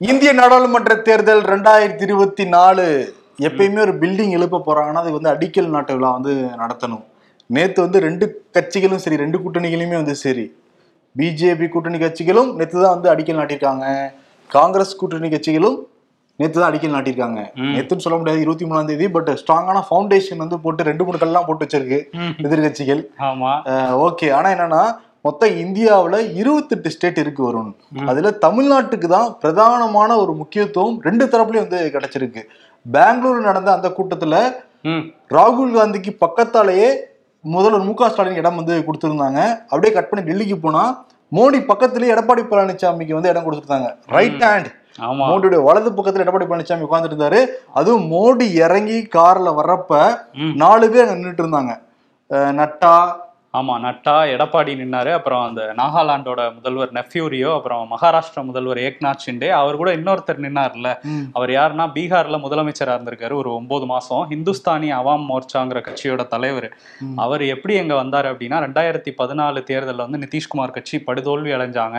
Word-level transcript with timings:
இந்திய 0.00 0.32
நாடாளுமன்ற 0.32 0.94
தேர்தல் 0.96 1.42
ரெண்டாயிரத்தி 1.42 2.02
இருபத்தி 2.02 2.44
நாலு 2.46 2.84
எப்பயுமே 3.40 3.80
ஒரு 3.80 3.92
பில்டிங் 3.92 4.30
எழுப்ப 4.30 4.60
போறாங்கன்னா 4.66 5.00
அதுக்கு 5.02 5.18
வந்து 5.20 5.32
அடிக்கல் 5.34 5.66
நாட்டு 5.66 5.94
விழா 5.94 6.10
வந்து 6.10 6.32
நடத்தணும். 6.62 7.04
நேத்து 7.50 7.80
வந்து 7.80 7.98
ரெண்டு 8.00 8.24
கட்சிகளும் 8.56 8.96
சரி 8.96 9.16
ரெண்டு 9.16 9.38
கூட்டணிகளுமே 9.38 9.96
வந்து 9.96 10.14
சரி. 10.14 10.44
பிஜேபி 11.16 11.68
கூட்டணி 11.68 11.98
கட்சிகளும் 11.98 12.50
நேத்து 12.56 12.82
தான் 12.82 12.94
வந்து 12.96 13.10
அடிக்கல் 13.14 13.40
நாட்டியிருக்காங்க. 13.40 13.86
காங்கிரஸ் 14.50 14.96
கூட்டணி 14.96 15.28
கட்சிகளும் 15.28 15.78
நேத்து 16.38 16.60
தான் 16.60 16.70
அடிக்கல் 16.70 16.94
நாட்டியிருக்காங்க. 16.96 17.40
ம். 17.56 17.72
நேத்துன்னு 17.74 18.04
சொல்ல 18.06 18.18
முடியாது 18.18 18.40
இருபத்தி 18.40 18.64
மூணாம் 18.64 18.84
தேதி 18.84 19.08
பட் 19.08 19.30
ஸ்ட்ராங்கான 19.40 19.82
ஃபவுண்டேஷன் 19.88 20.36
வந்து 20.36 20.58
போட்டு 20.58 20.82
ரெண்டு 20.82 21.04
மூணு 21.04 21.18
கல்லாம் 21.18 21.46
போட்டு 21.46 21.66
வச்சிருக்கு 21.66 22.00
எதிர்கட்சிகள். 22.46 23.02
ஆமா. 23.30 23.52
ஓகே 24.06 24.32
ஆனா 24.32 24.50
என்னன்னா 24.50 24.82
மொத்தம் 25.26 25.56
இந்தியாவுல 25.64 26.16
இருபத்தெட்டு 26.40 26.92
ஸ்டேட் 26.94 27.20
இருக்கு 27.24 27.42
வரும் 27.48 27.72
அதுல 28.10 28.30
தமிழ்நாட்டுக்கு 28.44 29.08
தான் 29.16 29.28
பிரதானமான 29.42 30.10
ஒரு 30.22 30.32
முக்கியத்துவம் 30.40 30.96
ரெண்டு 31.08 31.24
தரப்புலயும் 31.32 31.66
வந்து 31.66 31.80
கிடைச்சிருக்கு. 31.96 32.42
பெங்களூர் 32.86 33.48
நடந்த 33.50 33.70
அந்த 33.76 33.88
கூட்டத்துல 33.98 34.36
ராகுல் 35.36 35.76
காந்திக்கு 35.76 36.12
பக்கத்தாலேயே 36.24 36.88
முதல்வர் 37.44 37.86
மு 37.88 37.92
க 37.98 38.08
ஸ்டாலின் 38.10 38.40
இடம் 38.40 38.58
வந்து 38.60 38.74
கொடுத்திருந்தாங்க. 38.86 39.40
அப்படியே 39.70 39.92
கட் 39.96 40.08
பண்ணி 40.10 40.22
டெல்லிக்கு 40.28 40.56
போனா 40.64 40.82
மோடி 41.36 41.58
பக்கத்திலேயே 41.70 42.12
எடப்பாடி 42.14 42.42
பழனிசாமிக்கு 42.50 43.16
வந்து 43.16 43.30
இடம் 43.32 43.46
கொடுத்துருந்தாங்க. 43.46 43.88
ரைட் 44.16 44.42
ஹேண்ட் 44.46 44.68
ஆமா. 45.06 45.24
மோடியுடைய 45.30 45.60
வலது 45.68 45.90
பக்கத்துல 45.96 46.24
எடப்பாடி 46.24 46.46
பழனிசாமி 46.50 46.86
உட்கார்ந்துட்டு 46.86 47.16
இருந்தாரு 47.16 47.40
அதுவும் 47.78 48.06
மோடி 48.12 48.46
இறங்கி 48.64 48.98
கார்ல 49.16 49.48
வர்றப்ப. 49.58 49.92
நாலு 50.62 50.86
பேர் 50.92 51.04
அங்க 51.04 51.16
நின்றுட்டு 51.18 51.44
இருந்தாங்க. 51.44 51.74
நட்டா 52.58 52.94
ஆமா 53.58 53.74
நட்டா 53.84 54.14
எடப்பாடி 54.34 54.72
நின்னாரு. 54.80 55.10
அப்புறம் 55.18 55.42
அந்த 55.48 55.62
நாகாலாண்டோட 55.80 56.40
முதல்வர் 56.56 56.92
நெஃப்யூரியோ 56.98 57.50
அப்புறம் 57.58 57.82
மகாராஷ்டிரா 57.92 58.42
முதல்வர் 58.48 58.80
ஏக்நாத் 58.86 59.22
ஷிண்டே 59.24 59.50
அவர் 59.60 59.80
கூட 59.80 59.90
இன்னொருத்தர் 59.98 60.40
நின்னார்ல. 60.46 60.90
அவர் 61.36 61.50
யாருன்னா 61.56 61.86
பீகார்ல 61.96 62.38
முதலமைச்சரா 62.44 62.94
இருந்திருக்காரு 62.96 63.34
ஒரு 63.42 63.50
ஒன்பது 63.58 63.86
மாசம். 63.92 64.22
ஹிந்துஸ்தானி 64.32 64.90
அவாம் 65.00 65.24
மோர்ச்சாங்கிற 65.30 65.80
கட்சியோட 65.88 66.24
தலைவர். 66.34 66.68
அவர் 67.24 67.44
எப்படி 67.54 67.76
எங்க 67.82 67.94
வந்தாரு 68.02 68.30
அப்படின்னா 68.32 68.60
ரெண்டாயிரத்தி 68.66 69.12
பதினாலு 69.20 69.62
தேர்தல்ல 69.70 70.06
வந்து 70.06 70.22
நிதிஷ்குமார் 70.24 70.74
கட்சி 70.76 70.96
படுதோல்வி 71.08 71.52
அடைஞ்சாங்க. 71.58 71.98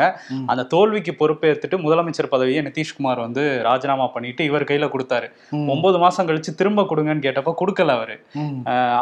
அந்த 0.52 0.67
தோல்விக்கு 0.75 1.16
பொறுப்பேற்றுட்டு 1.21 1.80
முதலமைச்சர் 1.86 2.31
பதவியை 2.36 2.64
நிதிஷ்குமார் 2.67 3.23
வந்து 3.25 3.45
ராஜினாமா 3.69 4.08
பண்ணிட்டு 4.17 4.44
இவர் 4.52 4.69
கையில 4.71 4.92
கொடுத்தாரு. 4.95 5.30
ஒன்பது 5.75 5.97
மாசம் 6.05 6.30
கழிச்சு 6.30 6.53
திரும்ப 6.61 6.88
கொடுங்கன்னு 6.92 7.25
கேட்டப்ப 7.27 7.55
கொடுக்கல 7.64 7.97
அவரு. 7.99 8.17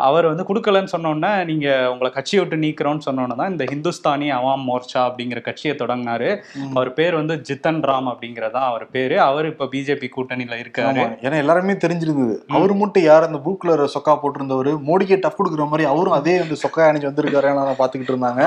அவர் 0.07 0.31
வந்து 0.31 0.47
கொடுக்கலன்னு 0.51 0.93
சொன்னோன்னே 0.95 1.33
நீங்க 1.51 1.67
உங்களை 1.91 2.11
கட்சியை 2.17 2.41
விட்டு 2.45 2.63
நீக்கிறோம்னு 2.65 3.05
சொன்னோன்னே 3.05 3.35
தான் 3.35 3.51
இந்த 3.51 3.65
ஹிந்துஸ்தானி 3.71 4.27
அவாம் 4.37 4.63
மோர்ச்சா 4.69 5.01
அப்படிங்கிற 5.07 5.41
கட்சியை 5.41 5.77
தொடங்கினாரு. 5.79 6.29
அவர் 6.73 6.91
பேர் 6.93 7.19
வந்து 7.19 7.35
ஜித்தன் 7.49 7.81
ராம் 7.89 8.09
அப்படிங்கறதான் 8.13 8.67
அவர் 8.71 8.85
பேரு. 8.95 9.17
அவர் 9.21 9.45
இப்ப 9.45 9.69
பிஜேபி 9.71 10.09
கூட்டணியில 10.15 10.55
இருக்காரு. 10.63 11.03
ஏன்னா 11.25 11.41
எல்லாருமே 11.43 11.73
தெரிஞ்சிருந்தது. 11.85 12.37
அவர் 12.47 12.73
மட்டும் 12.73 13.03
யார்? 13.03 13.27
அந்த 13.29 13.37
ப்ளூ 13.37 13.55
கலர் 13.57 13.83
சொக்கா 13.95 14.15
போட்டிருந்தவர். 14.23 14.71
மோடிக்கே 14.89 15.19
டஃப் 15.19 15.39
கொடுக்குற 15.41 15.67
மாதிரி 15.71 15.89
அவரும் 15.93 16.17
அதே 16.19 16.35
வந்து 16.41 16.61
சொக்கா 16.65 16.81
அணிஞ்சு 16.89 17.09
வந்திருக்காரு 17.11 17.53
பாத்துக்கிட்டு 17.81 18.13
இருந்தாங்க. 18.15 18.43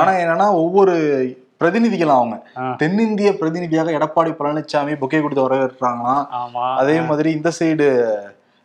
ஆனா 0.00 0.12
என்னன்னா 0.22 0.48
ஒவ்வொரு 0.64 0.94
பிரதிநிதிகள் 1.60 2.08
அவங்க. 2.08 2.36
தென்னிந்திய 2.76 3.30
பிரதிநிதியாக 3.38 3.90
எடப்பாடி 3.98 4.30
பழனிசாமி 4.38 4.94
பொக்கே 5.00 5.18
கொடுத்து 5.20 5.46
வரவேற்றாங்களாம். 5.46 6.24
அதே 6.82 6.94
மாதிரி 7.00 7.30
இந்த 7.38 7.50
சைடு 7.58 7.88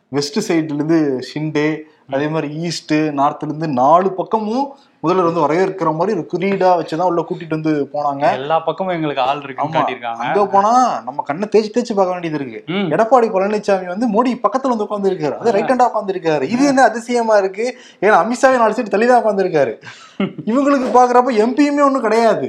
வெஸ்ட் 0.08 0.38
சைடுல 0.52 0.78
இருந்து 0.78 0.98
ஷிண்டே 1.28 1.68
அதே 2.08 2.26
மாதிரி 2.28 2.48
ஈஸ்ட் 2.60 2.94
நார்த்ல 3.18 3.48
இருந்து 3.48 3.68
நாலு 3.68 4.08
பக்கமும் 4.12 4.66
முதல்வர் 5.06 5.28
வந்து 5.30 5.44
வரவேற்கிற 5.46 5.90
மாதிரி 5.98 6.16
ஒரு 6.18 6.24
குறியீடா 6.32 6.70
வச்சுதான் 6.80 7.10
உள்ள 7.12 7.22
கூட்டிட்டு 7.28 7.56
வந்து 7.58 7.72
போனாங்க. 7.94 8.24
எல்லா 8.40 8.56
பக்கமும் 8.68 8.94
எங்களுக்கு 8.94 9.24
ஆள். 9.28 9.42
காட்டியிருக்காங்க. 9.72 10.22
அங்க 10.26 10.46
போனா 10.54 10.72
நம்ம 11.08 11.24
கண்ணை 11.28 11.48
தேய்ச்சி 11.52 11.70
தேய்ச்சி 11.74 11.94
பார்க்க 11.98 12.16
வேண்டியது 12.16 12.38
இருக்கு. 12.40 12.60
எடப்பாடி 12.94 13.28
பழனிசாமி 13.34 13.92
வந்து 13.94 14.08
மோடி 14.14 14.32
பக்கத்துல 14.46 14.72
வந்து 14.74 14.86
உட்கார்ந்து 14.86 15.12
இருக்காரு 15.12 15.36
அது 15.40 15.54
ரைட் 15.56 15.70
ஹேண்டா 15.72 15.88
உட்கார்ந்து 15.90 16.14
இருக்காரு 16.16 16.44
இது 16.54 16.64
என்ன 16.72 16.84
அதிசயமா 16.90 17.36
இருக்கு? 17.42 17.66
ஏன்னா 18.04 18.16
அமித்ஷாவே 18.24 18.60
நாலு 18.62 18.76
சீட் 18.78 18.94
தள்ளிதான் 18.96 19.22
உட்கார்ந்து 19.22 19.46
இருக்காரு 19.46 19.74
இவங்களுக்கு 20.50 20.86
பாக்குறப்ப 20.94 21.32
எம்பியுமே 21.44 21.82
ஒண்ணும் 21.86 22.04
கிடையாது. 22.04 22.46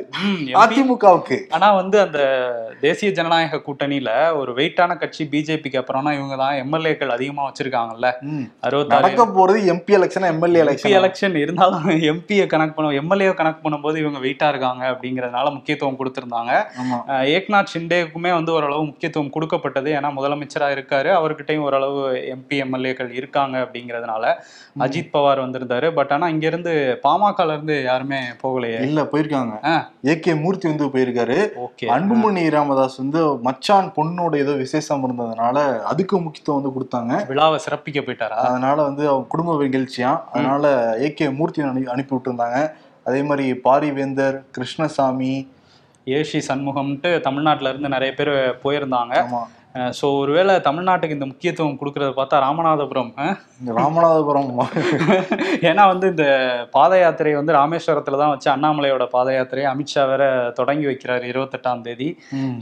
அதிமுகவுக்கு. 0.61 1.37
ஆனா 1.55 1.67
வந்து 1.79 1.97
அந்த 2.03 2.19
தேசிய 2.83 3.09
ஜனநாயக 3.17 3.59
கூட்டணியில 3.65 4.09
ஒரு 4.39 4.51
வெயிட்டான 4.59 4.95
கட்சி 5.01 5.23
பிஜேபிக்கு 5.33 5.79
அப்புறம்னா 5.81 6.11
இவங்க 6.17 6.35
தான் 6.43 6.55
எம்எல்ஏக்கள் 6.61 7.13
அதிகமா 7.15 7.43
வச்சிருக்காங்கல்ல. 7.47 8.09
அறுபத்தாறு 8.67 9.25
போறது 9.39 9.59
MP 9.73 9.97
election 9.97 10.29
MLA 10.31 10.61
election 10.65 10.95
election 10.99 11.35
இருந்தாலும் 11.43 11.89
எம்பியை 12.13 12.46
கணக்கு 12.47 12.73
பண்ண 12.73 12.91
எம்எல்ஏ 12.91 13.33
கணக்கு 13.33 13.69
பண்ணும்போது 13.69 13.97
இவங்க 13.97 14.19
வெயிட்டா 14.19 14.49
இருக்காங்க 14.49 14.89
அப்படிங்கறதுனால 14.89 15.53
முக்கியத்துவம் 15.53 15.97
கொடுத்திருந்தாங்க. 15.97 16.63
ஏக்நாத் 17.07 17.65
ஷிண்டேக்குமே 17.77 18.33
வந்து 18.33 18.53
ஓரளவு 18.53 18.85
முக்கியத்துவம் 18.85 19.29
கொடுக்கப்பட்டது. 19.29 19.91
ஏன்னா 19.91 20.11
முதலமைச்சரா 20.11 20.67
இருக்காரு. 20.75 21.09
அவர்கிட்டயும் 21.17 21.57
ஓரளவு 21.57 22.07
எம்பி 22.37 22.51
எம்எல்ஏக்கள் 22.51 23.11
இருக்காங்க 23.11 23.57
அப்படிங்கறதுனால 23.57 24.33
அஜித் 24.79 25.09
பவார் 25.13 25.41
வந்திருந்தாரு. 25.41 25.91
பட் 25.91 26.11
ஆனா 26.11 26.27
இங்க 26.27 26.47
இருந்து 26.47 26.99
பாமகல 27.03 27.47
இருந்து 27.47 27.83
யாருமே 27.83 28.19
போகலையே. 28.43 28.81
இல்ல 28.81 29.03
போயிருக்காங்க. 29.03 29.65
ஆ. 29.65 29.89
ஏ 30.05 30.19
கே 30.19 30.33
மூர்த்தி 30.33 30.67
வந்து 30.67 30.85
போயிருக்காரு. 30.85 31.49
ஓகே. 31.59 31.85
அன்புமணி 31.85 32.49
ராமதாஸ் 32.49 32.97
வந்து 32.97 33.37
மச்சான் 33.37 33.93
பொண்ணோட 33.95 34.37
ஏதோ 34.37 34.51
விசேஷம் 34.51 35.05
இருந்ததுனால 35.07 35.79
அதுக்கு 35.81 36.21
முக்கியத்துவம் 36.21 36.61
வந்து 36.61 36.69
கொடுத்தாங்க. 36.77 37.27
விழாவை 37.27 37.59
சிறப்பிக்க 37.69 37.93
போயிட்டாரா? 37.93 38.39
அதனால 38.47 38.83
வந்து 38.83 39.07
அவங்க 39.07 39.27
குடும்ப 39.27 39.63
நிகழ்ச்சியா? 39.63 40.21
அதனால 40.31 40.95
ஏ 41.01 41.13
கே 41.13 41.29
மூர்த்தி 41.29 41.61
அனு 41.61 41.85
அனுப்பி 41.85 42.15
விட்டுருந்தாங்க 42.27 42.71
அதே 43.03 43.21
மாதிரி 43.23 43.59
பாரிவேந்தர் 43.63 44.41
கிருஷ்ணசாமி 44.51 45.51
ஏஷி 46.05 46.41
சண்முகம்ட்டு 46.47 47.19
தமிழ்நாட்டில 47.19 47.69
இருந்து 47.69 47.89
நிறைய 47.89 48.13
பேர் 48.13 48.59
போயிருந்தாங்க. 48.63 49.13
ஆமா. 49.23 49.47
ஸோ 49.97 50.05
ஒருவேளை 50.19 50.53
தமிழ்நாட்டுக்கு 50.65 51.17
இந்த 51.17 51.27
முக்கியத்துவம் 51.29 51.77
கொடுக்கறத 51.79 52.11
பார்த்தா 52.17 52.37
ராமநாதபுரம் 52.45 53.11
ராமநாதபுரம். 53.77 54.49
ஏன்னா 55.69 55.83
வந்து 55.91 56.05
இந்த 56.13 56.25
பாத 56.71 56.99
யாத்திரை 56.99 57.31
வந்து 57.37 57.53
ராமேஸ்வரத்துல 57.57 58.19
தான் 58.21 58.31
வச்சு 58.33 58.49
அண்ணாமலையோட 58.53 59.05
பாத 59.13 59.27
யாத்திரையை 59.35 59.67
அமித்ஷா 59.71 60.03
வேற 60.11 60.23
தொடங்கி 60.59 60.85
வைக்கிறாரு 60.89 61.25
இருபத்தெட்டாம் 61.31 61.83
தேதி. 61.87 62.09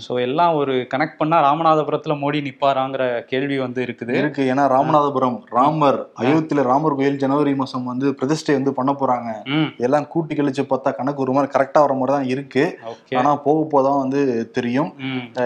ஸோ 0.05 0.13
எல்லாம் 0.25 0.53
ஒரு 0.61 0.75
கனெக்ட் 0.93 1.19
பண்ணா 1.19 1.39
ராமநாதபுரத்துல 1.47 2.15
மோடி 2.21 2.41
நிப்பாராங்கிற 2.47 3.03
கேள்வி 3.31 3.57
வந்து 3.57 3.81
இருக்குது. 3.87 4.15
இருக்கு. 4.21 4.43
ஏன்னா 4.53 4.65
ராமநாதபுரம் 4.75 5.37
ராமர் 5.57 5.99
அயோத்தியில 6.23 6.65
ராமர் 6.69 6.97
கோயில் 6.99 7.21
ஜனவரி 7.23 7.53
மாசம் 7.55 7.89
வந்து 7.91 8.07
பிரதிஷ்டை 8.19 8.55
வந்து 8.59 8.73
பண்ண 8.79 8.93
போறாங்க. 9.01 9.29
ம். 9.55 9.69
எல்லாம் 9.85 10.09
கூட்டி 10.15 10.33
கழிச்சு 10.35 10.65
பார்த்தா 10.65 10.95
கணக்கு 10.99 11.23
ஒரு 11.25 11.35
மாதிரி 11.37 11.53
கரெக்டா 11.55 11.81
வர 11.85 11.95
மாதிரி 11.99 12.15
தான் 12.17 12.29
இருக்கு. 12.33 12.65
ஓகே 12.93 13.17
ஆனா 13.19 13.33
போக 13.45 13.67
போதான் 13.73 14.01
வந்து 14.03 14.21
தெரியும். 14.57 14.91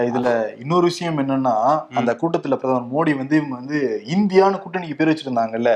இதுல 0.08 0.28
இன்னொரு 0.62 0.84
விஷயம் 0.90 1.20
என்னன்னா 1.22 1.54
அந்த 1.98 2.12
கூட்டத்துல 2.20 2.58
பிரதமர் 2.60 2.88
மோடி 2.92 3.12
வந்து 3.16 3.36
இவங்க 3.40 3.54
வந்து 3.60 3.78
இந்தியான்னு 4.16 4.60
கூட்டணிக்கு 4.64 4.98
பேர் 4.98 5.12
வச்சிருந்தாங்கல்ல. 5.12 5.72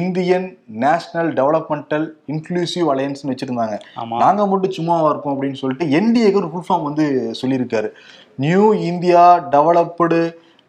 Indian 0.00 0.48
national 0.84 1.30
developmental 1.32 2.06
inclusive 2.34 2.88
alliance 2.94 3.28
வச்சிருந்தாங்க. 3.30 3.78
நாங்க 4.24 4.46
மட்டும் 4.46 4.76
சும்மாவா 4.78 5.10
இருப்போம் 5.10 5.34
அப்படின்னு 5.36 5.60
சொல்லிட்டு 5.62 5.86
என்டிஏக்கு 6.00 6.40
ஒரு 6.42 6.50
ஃபுல் 6.52 6.68
ஃபார்ம் 6.68 6.88
வந்து 6.90 7.06
சொல்லியிருக்காரு. 7.42 7.90
New 8.36 8.72
India 8.90 9.24
developed 9.56 10.20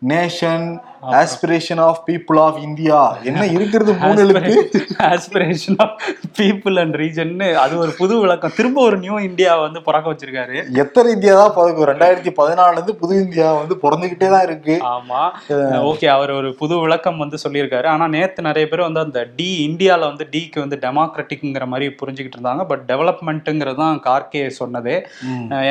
nation 0.07 0.65
aspiration 1.19 1.81
of 1.85 2.01
people 2.07 2.39
of 2.45 2.57
India 2.67 2.97
என்ன 3.29 3.45
இருக்கிறது 3.55 3.93
மூணு 4.01 4.25
எழுத்து 4.41 4.79
aspiration 5.09 5.77
of 5.85 5.95
people 6.39 6.77
and 6.81 6.95
region 7.01 7.33
அது 7.63 7.73
ஒரு 7.83 7.91
புது 7.99 8.13
விளக்கம். 8.23 8.53
திரும்ப 8.57 8.81
ஒரு 8.89 8.97
நியூ 9.03 9.15
இந்தியா 9.29 9.51
வந்து 9.65 9.81
பிறக்க 9.87 10.13
வச்சிருக்காரு. 10.13 10.57
எத்தனை 10.83 11.11
இந்தியா 11.15 11.33
தான் 11.39 11.53
பிறக்கும்? 11.57 11.87
ரெண்டாயிரத்தி 11.91 12.33
பதினாலுல 12.39 12.77
இருந்து 12.77 12.95
புது 13.01 13.15
இந்தியா 13.25 13.47
வந்து 13.59 13.77
பிறந்துகிட்டே 13.83 14.29
தான் 14.35 14.45
இருக்கு. 14.49 14.75
ஆமா. 14.93 15.21
ஓகே 15.89 16.07
அவர் 16.15 16.31
ஒரு 16.39 16.51
புது 16.61 16.77
விளக்கம் 16.83 17.21
வந்து 17.23 17.39
சொல்லியிருக்காரு. 17.43 17.87
ஆனா 17.93 18.07
நேத்து 18.17 18.47
நிறைய 18.49 18.67
பேர் 18.73 18.87
வந்து 18.87 19.03
அந்த 19.05 19.19
டி 19.39 19.49
இந்தியால 19.67 19.99
வந்து 20.11 20.27
டிக்கு 20.33 20.59
வந்து 20.63 20.79
டெமோக்ராட்டிக்ங்கிற 20.85 21.67
மாதிரி 21.73 21.87
புரிஞ்சுக்கிட்டு 22.01 22.39
இருந்தாங்க. 22.39 22.65
பட் 22.71 22.85
டெவலப்மெண்ட்டுங்கிறது 22.91 23.81
தான் 23.83 24.01
கார்கே 24.09 24.43
சொன்னதே. 24.61 24.97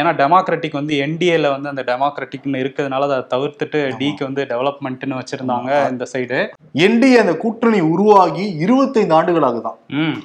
ஏன்னா 0.01 0.13
டெமோக்ராட்டிக் 0.23 0.79
வந்து 0.81 0.95
என்டிஏல 1.07 1.51
வந்து 1.57 1.69
அந்த 1.73 1.85
டெமோக்ராட்டிக்னு 1.93 2.63
இருக்கிறதுனால 2.65 3.09
அதை 3.11 3.19
தவிர்த்துட்டு 3.37 3.81
டிக்கு 4.03 4.23
வந்து 4.29 4.45
டெவலப்மெண்ட்னு 4.55 5.19
வச்சிருந்தாங்க 5.21 5.71
இந்த 5.93 6.07
சைடு 6.13 6.39
என்டிஏ 6.85 7.19
அந்த 7.23 7.35
கூட்டணி 7.45 7.81
உருவாகி 7.93 8.45
இருபத்தைந்து 8.65 9.17
ஆண்டுகள் 9.19 9.47
ஆகுதான் 9.49 9.79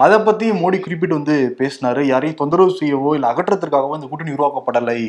அதை 0.05 0.17
பத்தி 0.27 0.47
மோடி 0.61 0.79
குறிப்பிட்டு 0.79 1.19
வந்து 1.19 1.35
பேசினாரு. 1.59 2.01
யாரையும் 2.11 2.39
தொந்தரவு 2.41 2.77
செய்யவோ 2.81 3.11
இல்ல 3.17 3.31
அகற்றத்திற்காகவோ 3.33 3.97
இந்த 3.99 4.09
கூட்டணி 4.11 4.35
உருவாக்கப்படலை. 4.37 4.99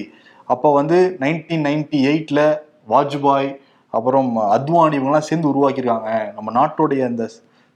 அப்ப 0.53 0.73
வந்து 0.79 0.99
நைன்டீன் 1.23 1.67
நைன்டி 1.69 2.01
எயிட்ல 2.11 2.41
வாஜ்பாய் 2.93 3.51
அப்புறம் 3.95 4.31
அத்வானி 4.57 4.97
இவங்கெல்லாம் 4.99 5.29
சேர்ந்து 5.29 5.51
உருவாக்கியிருக்காங்க. 5.53 6.11
நம்ம 6.37 6.53
நாட்டுடைய 6.59 7.03
அந்த 7.11 7.25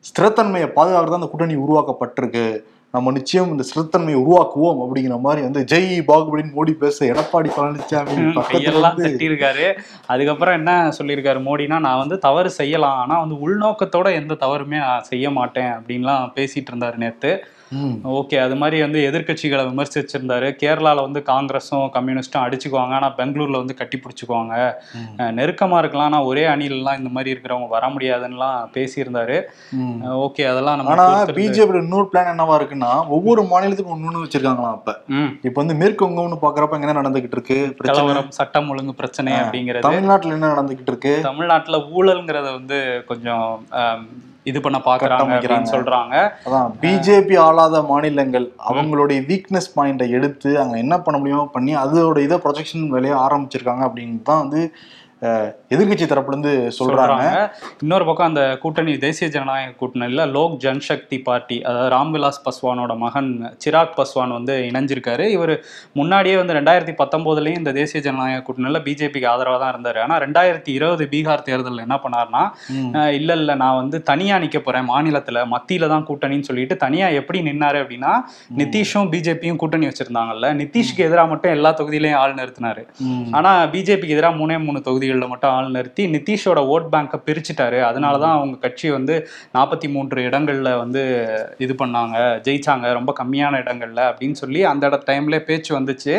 ஸ்திரத்தன்மையை 0.05 0.69
பாதுகாக்கிறது 0.77 1.19
அந்த 1.19 1.31
கூட்டணி 1.33 1.57
உருவாக்கப்பட்டிருக்கு. 1.65 2.45
நம்ம 2.95 3.11
நிச்சயம் 3.17 3.51
இந்த 3.51 3.65
ஸ்திரத்தன்மையை 3.67 4.21
உருவாக்குவோம் 4.23 4.81
அப்படிங்கிற 4.85 5.17
மாதிரி 5.21 5.41
வந்து 5.45 5.61
ஜெய் 5.71 5.93
பாகுபலின்னு 6.09 6.57
மோடி 6.57 6.73
பேச 6.79 6.99
எடப்பாடி 7.11 7.51
பழனிசாமி 7.55 8.17
வந்து 8.17 8.43
தட்டியிருக்காரு 9.03 9.67
அதுக்கப்புறம் 10.09 10.57
என்ன 10.59 10.73
சொல்லியிருக்காரு 10.99 11.41
மோடினா 11.45 11.79
நான் 11.85 12.03
வந்து 12.03 12.19
தவறு 12.25 12.51
செய்யலாம் 12.57 12.99
ஆனா 12.99 13.17
வந்து 13.23 13.39
உள்நோக்கத்தோட 13.45 14.11
எந்த 14.17 14.39
தவறுமே 14.43 14.81
செய்ய 15.11 15.31
மாட்டேன் 15.37 15.73
அப்படின்லாம் 15.77 16.35
பேசிட்டு 16.37 16.73
இருந்தாரு 16.73 16.99
நேத்து 16.99 17.33
ம். 17.33 17.47
ஓகே 18.05 18.43
அது 18.43 18.57
மாதிரி 18.57 18.81
வந்து 18.81 19.11
எதிர்க்கட்சிகளை 19.13 19.67
விமர்சிச்சிருந்தாரு. 19.69 20.57
கேரளால 20.63 21.01
வந்து 21.01 21.23
காங்கிரஸும் 21.27 21.91
கம்யூனிஸ்டும் 21.95 22.37
அடிச்சுக்குவாங்க. 22.37 22.89
ஆனா 22.89 23.15
பெங்களூர்ல 23.15 23.57
வந்து 23.57 23.75
கட்டி 23.75 23.99
பிடிச்சுக்குவாங்க. 23.99 24.73
ம். 24.93 25.21
அஹ் 25.21 25.25
நெருக்கமா 25.25 25.79
இருக்கலாம். 25.79 26.13
ஆனா 26.13 26.23
ஒரே 26.23 26.47
அணிலெல்லாம் 26.47 26.99
இந்த 26.99 27.09
மாதிரி 27.11 27.41
இருக்கிறவங்க 27.41 27.69
வர 27.69 27.89
முடியாதுன்னுலாம் 27.89 28.67
பேசியிருந்தாரு. 28.75 29.43
ஓகே 30.05 30.51
அதெல்லாம் 30.51 30.77
நம்ம 30.77 30.91
ஆனா 30.91 31.23
பொறுத்திருந்து- 31.23 31.27
பிஜேபி 31.27 31.75
இன்னொரு 31.75 32.09
பிளான் 32.13 32.17
என்னவா 32.17 32.61
இருக்குன்னா 32.61 33.07
ஒவ்வொரு 33.07 33.43
மாநிலத்துக்கும் 33.43 34.01
ஒண்ணு 34.01 34.29
வச்சிருக்காங்களாம் 34.29 34.71
அப்ப. 34.71 34.99
இப்ப 35.43 35.65
வந்து 35.65 35.75
மேற்கு 35.75 36.09
வங்கம்னு 36.09 36.39
பாக்குறப்ப 36.43 36.81
என்ன 36.81 36.93
நடந்துகிட்டு 36.93 37.33
இருக்கு. 37.33 37.75
பிரச்சனை. 37.77 37.77
கலவரம் 37.77 38.31
சட்டம் 38.31 38.69
ஒழுங்கு 38.69 38.95
பிரச்சனை 38.95 39.33
அப்படிங்கிறது. 39.33 39.79
தமிழ்நாட்டுல 39.79 40.33
என்ன 40.33 40.53
நடந்துகிட்டு 40.53 40.83
இருக்கு? 40.87 41.19
தமிழ்நாட்டுல 41.23 41.77
ஊழல்ங்கிறத 41.77 42.53
வந்து 42.53 43.05
கொஞ்சம் 43.07 43.67
இது 44.47 44.59
பண்ண 44.61 44.79
பாக்குறாங்க 44.81 45.35
சொல்றாங்க. 45.73 46.15
அதான் 46.47 46.71
பிஜேபி 46.83 47.37
ஆளாத 47.39 47.83
மாநிலங்கள் 47.83 48.47
அவங்களுடைய 48.71 49.19
வீக்னஸ் 49.27 49.75
பாயிண்ட 49.77 50.09
எடுத்து 50.11 50.51
அங்க 50.59 50.77
என்ன 50.79 50.95
பண்ண 51.01 51.19
முடியுமோ 51.19 51.45
பண்ணி 51.53 51.75
அதோட 51.77 52.19
இதை 52.21 52.39
ப்ரொஜெக்ஷன் 52.39 52.87
வேலையை 52.89 53.17
ஆரம்பிச்சிருக்காங்க 53.19 53.85
அப்படின்னு 53.89 54.19
தான் 54.23 54.43
வந்து 54.45 54.63
அஹ், 55.23 55.49
எதிர்க்கட்சி 55.71 56.07
தரப்புல 56.07 56.35
இருந்து 56.35 56.53
சொல்றாங்க. 56.77 57.25
இன்னொரு 57.83 58.05
பக்கம் 58.07 58.29
அந்த 58.29 58.43
கூட்டணி 58.57 58.93
தேசிய 59.03 59.27
ஜனநாயக 59.31 59.75
கூட்டணியில 59.81 60.23
லோக் 60.33 60.55
ஜன்சக்தி 60.63 61.19
பார்ட்டி 61.23 61.57
அதாவது 61.65 61.91
ராம்விலாஸ் 61.95 62.41
பஸ்வானோட 62.45 62.93
மகன் 62.99 63.29
சிராக் 63.63 63.95
பஸ்வான் 63.97 64.33
வந்து 64.37 64.55
இணைஞ்சிருக்காரு. 64.69 65.25
இவர் 65.31 65.53
முன்னாடியே 65.93 66.37
வந்து 66.37 66.57
ரெண்டாயிரத்தி 66.59 66.95
பத்தொன்பதுலயும் 66.99 67.61
இந்த 67.61 67.73
தேசிய 67.75 68.01
ஜனநாயக 68.03 68.45
கூட்டணியில 68.47 68.83
பிஜேபிக்கு 68.87 69.29
ஆதரவா 69.33 69.59
தான் 69.59 69.73
இருந்தாரு. 69.75 70.01
ஆனா 70.01 70.17
ரெண்டாயிரத்தி 70.21 70.73
இருபது 70.77 71.07
பீகார் 71.13 71.45
தேர்தலில் 71.45 71.85
என்ன. 71.85 71.99
அஹ் 72.99 73.13
இல்ல 73.15 73.31
இல்ல 73.39 73.55
நான் 73.57 73.79
வந்து 73.79 74.01
தனியா 74.09 74.39
நிக்க 74.41 74.59
போறேன் 74.61 74.89
மாநிலத்துல 74.91 75.19
மத்தியில 75.53 75.89
தான் 75.89 76.07
கூட்டணின்னு 76.07 76.49
சொல்லிட்டு 76.49 76.77
தனியா 76.79 77.09
எப்படி 77.19 77.41
நின்னாரு 77.47 77.81
அப்படின்னா 77.83 78.15
நிதிஷும் 78.61 79.11
பிஜேபியும் 79.13 79.59
கூட்டணி 79.59 79.87
வச்சிருந்தாங்கல்ல. 79.87 80.47
நிதிஷ்க்கு 80.61 81.07
எதிராக 81.07 81.29
மட்டும் 81.29 81.55
எல்லா 81.55 81.73
தொகுதியிலையும் 81.75 82.21
ஆள் 82.21 82.37
நிறுத்தினாரு. 82.37 82.83
ம். 83.07 83.23
ஆனா 83.35 83.53
பிஜேபிக்கு 83.71 84.17
எதிராக 84.17 84.39
மூணே 84.39 84.59
மூணு 84.63 84.79
தொகுதிகளில் 85.11 85.33
மட்டும் 85.33 85.53
ஆள் 85.57 85.75
நிறுத்தி 85.77 86.03
நிதிஷோட 86.17 86.61
ஓட் 86.75 86.89
பேங்கை 86.93 87.19
பிரிச்சுட்டாரு. 87.29 87.79
அதனாலதான் 87.91 88.37
அவங்க 88.39 88.57
கட்சி 88.65 88.89
வந்து 88.97 89.15
நாற்பத்தி 89.57 89.87
மூன்று 89.95 90.19
இடங்கள்ல 90.29 90.71
வந்து 90.83 91.03
இது 91.65 91.75
பண்ணாங்க. 91.83 92.17
ஜெயிச்சாங்க. 92.47 92.87
ரொம்ப 92.99 93.11
கம்மியான 93.21 93.61
இடங்கள்ல 93.65 94.01
அப்படின்னு 94.11 94.39
சொல்லி 94.43 94.61
அந்த 94.73 94.91
இட 94.91 94.99
டைம்ல 95.11 95.39
பேச்சு 95.49 95.71
வந்துச்சு. 95.79 96.15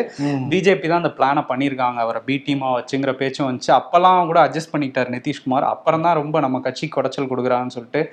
பிஜேபி 0.52 0.88
தான் 0.92 1.02
அந்த 1.04 1.14
பிளானை 1.20 1.44
பண்ணியிருக்காங்க 1.52 2.00
அவரை 2.06 2.22
பி 2.30 2.38
டீமா 2.48 2.70
வச்சுங்கிற 2.78 3.14
பேச்சும் 3.22 3.50
வந்துச்சு. 3.50 3.72
அப்பெல்லாம் 3.80 4.30
கூட 4.32 4.40
அட்ஜஸ்ட் 4.48 4.74
பண்ணிக்கிட்டாரு 4.76 5.10
நிதிஷ்குமார். 5.18 5.68
அப்புறம் 5.74 6.06
தான் 6.08 6.20
ரொம்ப 6.22 6.40
நம்ம 6.48 6.60
கட்சிக்கு 6.68 6.96
குடைச்சல் 6.98 7.32
கொடுக்குறான்னு 7.32 7.76
சொல்லிட்டு 7.78 8.04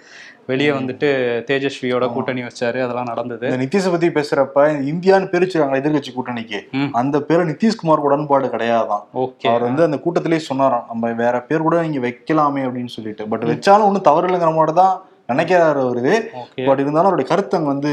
வெளியே 0.48 0.70
வந்துட்டு 0.70 1.08
தேஜஸ்வியோட 1.50 2.12
கூட்டணி 2.12 2.42
வச்சாரு. 2.42 2.78
அதெல்லாம் 2.84 3.10
நடந்தது. 3.12 3.48
நிதிஷை 3.62 3.90
பத்தி 3.90 4.08
பேசுறப்ப 4.08 4.64
இந்தியான்னு 4.90 5.30
பிரிச்சுறாங்க 5.32 5.76
எதிர்க்கட்சி 5.80 6.12
கூட்டணிக்கு. 6.16 6.60
அந்த 6.92 7.20
பேரு 7.20 7.44
நிதிஷ்குமார் 7.46 8.04
உடன்பாடு 8.08 8.48
கிடையாதான். 8.48 9.04
ஓகே. 9.14 9.46
அவர் 9.48 9.66
வந்து 9.68 9.82
அந்த 9.82 9.98
கூட்டத்திலேயே 10.04 10.42
சொன்னாராம் 10.50 10.86
நம்ம 10.88 11.12
வேற 11.22 11.42
பேர் 11.42 11.66
கூட 11.68 11.82
நீங்க 11.82 12.00
வைக்கலாமே 12.08 12.64
அப்படின்னு 12.66 12.94
சொல்லிட்டு. 12.96 13.28
பட் 13.28 13.44
வச்சாலும் 13.44 13.88
ஒன்றும் 13.88 14.08
தவறு 14.10 14.28
இல்லைங்கிற 14.28 14.54
மாதிரி 14.54 14.76
தான் 14.80 15.02
நினைக்கிறாரு 15.32 15.80
அவரு. 15.86 16.30
பட் 16.66 16.82
இருந்தாலும் 16.84 17.10
அவருடைய 17.10 17.30
கருத்தை 17.30 17.60
வந்து 17.60 17.92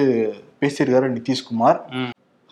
பேசியிருக்காரு 0.61 1.09
நிதிஷ்குமார். 1.17 1.79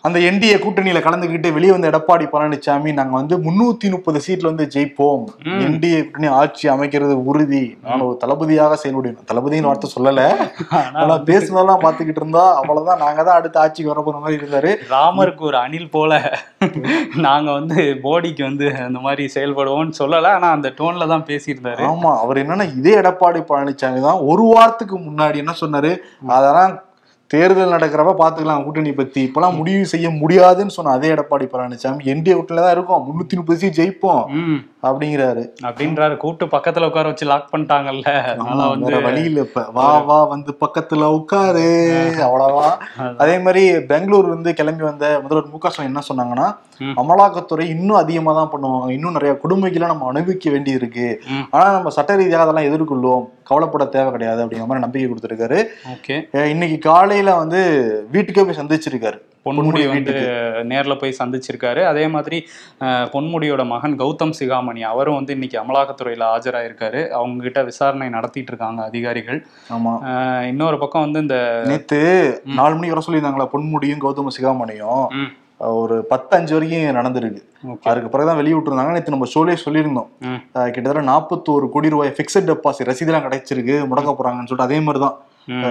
அந்த 0.06 0.18
என்டிஏ 0.28 0.56
கூட்டணியில 0.62 1.00
கலந்துக்கிட்டு 1.04 1.48
வெளியே 1.56 1.72
வந்த 1.74 1.86
எடப்பாடி 1.90 2.24
பழனிசாமி 2.32 2.90
நாங்க 2.98 3.14
வந்து 3.18 3.34
முன்னூத்தி 3.44 3.86
முப்பது 3.94 4.18
சீட்ல 4.24 4.50
வந்து 4.50 4.66
ஜெயிப்போம். 4.74 5.22
என்டிஏ 5.66 6.00
கூட்டணி 6.00 6.28
ஆட்சி 6.40 6.66
அமைக்கிறது 6.72 7.14
உறுதி. 7.30 7.62
நான் 7.86 8.04
ஒரு 8.08 8.16
தளபதியாக 8.24 8.76
செயல்படுவேன் 8.82 9.30
தளபதின்னு 9.30 9.70
வார்த்தை 9.70 9.90
சொல்லல. 9.94 10.20
ஆனா 11.00 11.16
பேசுனதெல்லாம் 11.30 11.82
பாத்துக்கிட்டு 11.86 12.22
இருந்தா 12.22 12.44
அவ்வளவுதான். 12.60 13.02
நாங்க 13.06 13.20
தான் 13.22 13.38
அடுத்த 13.40 13.62
ஆட்சிக்கு 13.64 13.92
வர 13.92 14.02
போற 14.08 14.22
மாதிரி 14.24 14.40
இருந்தாரு. 14.40 14.72
ராமருக்கு 14.94 15.48
ஒரு 15.50 15.58
அணில் 15.64 15.92
போல. 15.96 16.20
நாங்க 17.26 17.48
வந்து 17.58 17.80
மோடிக்கு 18.06 18.44
வந்து 18.50 18.68
அந்த 18.88 19.00
மாதிரி 19.08 19.26
செயல்படுவோம்னு 19.38 20.00
சொல்லல. 20.02 20.36
ஆனா 20.38 20.50
அந்த 20.58 20.70
டோன்ல 20.80 21.12
தான் 21.16 21.28
பேசியிருந்தாரு. 21.32 21.84
ஆமா 21.92 22.14
அவர் 22.24 22.42
என்னன்னா 22.44 22.68
இதே 22.80 22.96
எடப்பாடி 23.02 23.42
பழனிசாமி 23.52 24.02
தான் 24.08 24.24
ஒரு 24.32 24.46
வாரத்துக்கு 24.54 24.98
முன்னாடி 25.08 25.38
என்ன 25.44 25.54
சொன்னாரு? 25.64 25.92
அதெல்லாம் 26.38 26.74
தேர்தல் 27.34 27.74
நடக்கிறப்ப 27.76 28.18
பாத்துக்கலாம் 28.22 28.64
கூட்டணி 28.66 28.92
பத்தி. 29.00 29.22
இப்பெல்லாம் 29.28 29.58
முடிவு 29.60 29.86
செய்ய 29.94 30.06
முடியாதுன்னு 30.22 30.76
சொன்ன 30.78 30.94
அதே 30.98 31.10
எடப்பாடி 31.14 31.48
பழனிசாமி 31.54 32.10
என்டிஏ 32.14 32.36
கூட்டணில 32.36 32.64
தான் 32.66 32.76
இருக்கும். 32.76 33.04
முன்னூத்தி 33.08 33.40
முப்பது 33.40 33.60
சீட் 33.62 33.80
ஜெயிப்போம். 33.80 34.24
அப்படிங்கிறாரு. 34.88 35.42
அப்படின்றாரு. 35.62 36.16
கூட்டு 36.16 36.46
பக்கத்துல 36.46 36.88
உட்கார 36.90 37.06
வச்சு 37.08 37.26
லாக் 37.26 37.48
பண்ணிட்டாங்கல்ல. 37.52 38.06
வேற 38.80 38.98
வழி 39.06 39.22
இல்ல 39.30 39.40
இப்ப. 39.40 39.64
வா 39.72 39.98
வா 39.98 40.18
வந்து 40.24 40.54
பக்கத்துல 40.60 41.04
உட்காரு. 41.18 41.66
அவ்வளவா 42.26 42.68
அதே 43.16 43.38
மாதிரி 43.38 43.64
பெங்களூர் 43.92 44.26
வந்து 44.26 44.54
கிளம்பி 44.54 44.82
வந்த 44.82 45.18
முதல்வர் 45.22 45.50
மு 45.52 45.84
என்ன 45.84 46.02
சொன்னாங்கன்னா. 46.08 46.48
அமலாக்கத்துறை 47.00 47.66
இன்னும் 47.74 47.96
அதிகமா 47.96 48.32
தான் 48.32 48.52
பண்ணுவாங்க. 48.54 48.90
இன்னும் 48.90 49.12
நிறைய 49.12 49.38
கொடுமைகளை 49.42 49.86
நம்ம 49.92 50.08
அனுபவிக்க 50.08 50.50
வேண்டி 50.50 50.70
இருக்கு. 50.70 51.08
ஆனா 51.50 51.66
நம்ம 51.72 51.90
சட்ட 51.90 52.16
ரீதியாக 52.16 52.50
அதெல்லாம் 52.50 52.68
எதிர்கொள்ளுவோம். 52.70 53.28
கவலைப்பட 53.44 53.84
தேவை 53.84 54.10
கிடையாது. 54.10 54.40
அப்படிங்கிற 54.44 54.66
மாதிரி 54.70 54.84
நம்பிக்கை 54.86 55.06
கொடுத்திருக்காரு. 55.10 55.60
இன்னைக்கு 56.54 56.78
காலையில 56.90 57.34
வந்து 57.34 57.60
வீட்டுக்கே 58.10 58.44
போய் 58.44 58.60
சந்திச்சிருக்காரு. 58.62 59.20
பொன்முடி 59.44 59.82
வந்து 59.92 60.14
நேர்ல 60.72 60.94
போய் 61.00 61.18
சந்திச்சிருக்காரு. 61.18 61.82
அதே 61.92 62.04
மாதிரி 62.14 62.38
பொன்முடியோட 63.14 63.62
மகன் 63.72 63.96
கௌதம் 64.02 64.34
சிகாமணி 64.40 64.82
அவரும் 64.92 65.18
வந்து 65.18 65.32
இன்னைக்கு 65.36 65.58
அமலாக்கத்துறையில 65.62 66.24
ஆஜராயிருக்காரு. 66.34 67.02
அவங்க 67.18 67.46
கிட்ட 67.46 67.62
விசாரணை 67.70 68.08
நடத்திட்டு 68.16 68.52
இருக்காங்க 68.52 68.82
அதிகாரிகள். 68.90 69.40
ஆமா. 69.76 69.94
இன்னொரு 70.50 70.78
பக்கம் 70.82 71.06
வந்து 71.06 71.24
இந்த 71.26 71.38
நேத்து 71.70 72.00
நாலு 72.58 72.74
மணிக்கு 72.74 72.96
வர 72.96 73.04
சொல்லியிருந்தாங்களா? 73.06 73.48
பொன்முடியும் 73.54 74.04
கௌதம 74.06 74.34
சிகாமணியும். 74.38 75.06
ஒரு 75.80 75.96
பத்து 76.10 76.32
அஞ்சு 76.36 76.52
வரைக்கும் 76.54 76.96
நடந்திருக்கு. 76.96 77.42
அதுக்கு 77.90 78.08
பிறகுதான் 78.14 78.38
வெளியே 78.40 78.54
விட்டுருந்தாங்க 78.56 78.94
நேற்று 78.94 79.14
நம்ம 79.14 79.28
ஷோலே 79.34 79.54
சொல்லியிருந்தோம். 79.64 80.08
கிட்டத்தட்ட 80.74 81.02
நாற்பத்தோரு 81.12 81.66
கோடி 81.74 81.92
ரூபாய் 81.94 82.14
ஃபிக்ஸட் 82.16 82.48
டெபாசிட் 82.50 82.90
ரசீதெல்லாம் 82.90 83.26
கிடைச்சிருக்கு 83.26 83.76
முடக்க 83.90 84.10
போறாங்கன்னு 84.18 84.48
சொல்லிட்டு 84.50 84.68
அதே 84.68 84.78
மாதிரி 84.86 85.02
தான். 85.04 85.16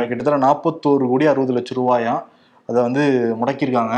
கிட்டத்தட்ட 0.09 0.39
நாற்பத்தோரு 0.47 1.05
கோடி 1.11 1.25
அறுபது 1.33 1.53
லட்சம் 1.57 1.79
ரூபாயாம் 1.81 2.21
அதை 2.73 2.83
வந்து 2.85 3.03
முடக்கியிருக்காங்க. 3.39 3.95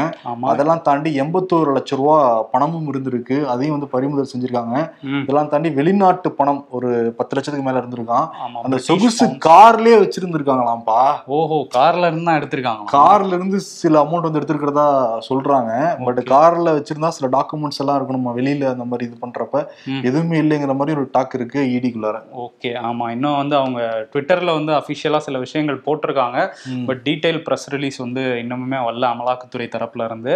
அதெல்லாம் 0.52 0.82
தாண்டி 0.88 1.10
எண்பத்தோரு 1.24 1.70
லட்சம் 1.76 2.00
ரூபா 2.00 2.16
பணமும் 2.54 2.88
இருந்திருக்கு. 2.92 3.38
அதையும் 3.52 3.76
வந்து 3.76 3.90
பறிமுதல் 3.94 4.30
செஞ்சிருக்காங்க. 4.32 4.76
இதெல்லாம் 5.24 5.52
தாண்டி 5.52 5.70
வெளிநாட்டு 5.78 6.30
பணம் 6.40 6.62
ஒரு 6.78 6.90
பத்து 7.18 7.36
லட்சத்துக்கு 7.36 7.68
மேல 7.68 7.82
இருந்திருக்கான். 7.82 8.28
அந்த 8.66 8.78
சொகுசு. 8.88 9.26
கார்லயே 9.48 9.98
வச்சிருந்திருக்காங்களாம்ப்பா. 10.04 11.00
ஓஹோ 11.38 11.60
கார்ல 11.78 12.10
இருந்து 12.10 12.28
தான் 12.30 12.40
எடுத்திருக்காங்க 12.40 12.90
கார்ல 12.96 13.32
இருந்து 13.38 13.60
சில 13.68 14.02
அமௌண்ட் 14.06 14.28
வந்து 14.28 14.42
எடுத்திருக்கிறதா 14.42 14.88
சொல்றாங்க. 15.30 15.72
பட் 16.08 16.22
கார்ல 16.34 16.76
வச்சிருந்தா 16.78 17.12
சில 17.18 17.30
டாக்குமெண்ட்ஸ் 17.38 17.82
எல்லாம் 17.84 18.00
இருக்கணுமா? 18.00 18.34
வெளியில 18.40 18.70
அந்த 18.74 18.88
மாதிரி 18.92 19.10
இது 19.10 19.18
பண்றப்ப. 19.24 19.64
எதுவுமே 20.10 20.38
இல்லைங்கிற 20.44 20.76
மாதிரி 20.82 20.98
ஒரு 21.00 21.10
டாக் 21.18 21.38
இருக்கு 21.40 21.60
E 21.70 21.74
இடிக்குள்ளார 21.80 22.18
ஓகே 22.46 22.72
ஆமா. 22.90 23.06
இன்னும் 23.16 23.40
வந்து 23.42 23.56
அவங்க 23.62 23.80
ட்விட்டர்ல 24.12 24.54
வந்து 24.58 24.72
அஃபிஷியலா 24.80 25.20
சில 25.28 25.38
விஷயங்கள் 25.46 25.84
போட்டிருக்காங்க. 25.86 26.40
பட் 26.90 27.02
டீடைல் 27.08 27.40
ப்ரெஸ் 27.48 27.68
ரிலீஸ் 27.76 27.98
வந்து 28.04 28.24
இன்னமுமே 28.66 28.80
வரல 28.88 29.06
அமலாக்கத்துறை 29.14 29.68
தரப்புல 29.76 30.06
இருந்து 30.10 30.34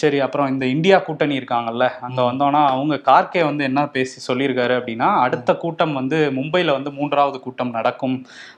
சரி 0.00 0.18
அப்புறம் 0.24 0.48
இந்த 0.52 0.64
இந்தியா 0.74 0.96
கூட்டணி 1.06 1.34
இருக்காங்கல்ல 1.40 1.84
அங்க 2.06 2.20
வந்தோம்னா 2.28 2.62
அவங்க 2.74 2.94
கார்கே 3.10 3.42
வந்து 3.48 3.62
என்ன 3.70 3.80
பேசி 3.96 4.16
சொல்லியிருக்காரு 4.28 4.74
அப்படின்னா 4.78 5.08
அடுத்த 5.24 5.50
கூட்டம் 5.64 5.94
வந்து 6.00 6.18
மும்பைல 6.38 6.74
வந்து 6.78 6.90
மூன்றாவது 6.98 7.38
கூட்டம் 7.46 7.74
நடக்கும் 7.78 8.16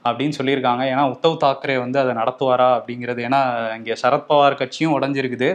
அப்படின்னு 0.08 0.36
சொல்லியிருக்காங்க. 0.38 0.82
ஏன்னா 0.92 1.04
உத்தவ் 1.14 1.42
தாக்கரே 1.44 1.76
வந்து 1.84 1.98
அதை 2.02 2.14
நடத்துவாரா 2.20 2.68
அப்படிங்கிறது 2.78 3.26
ஏன்னா 3.28 3.40
இங்க 3.78 3.96
சரத்பவார் 4.02 4.60
கட்சியும் 4.62 4.96
உடஞ்சிருக்குது 4.98 5.50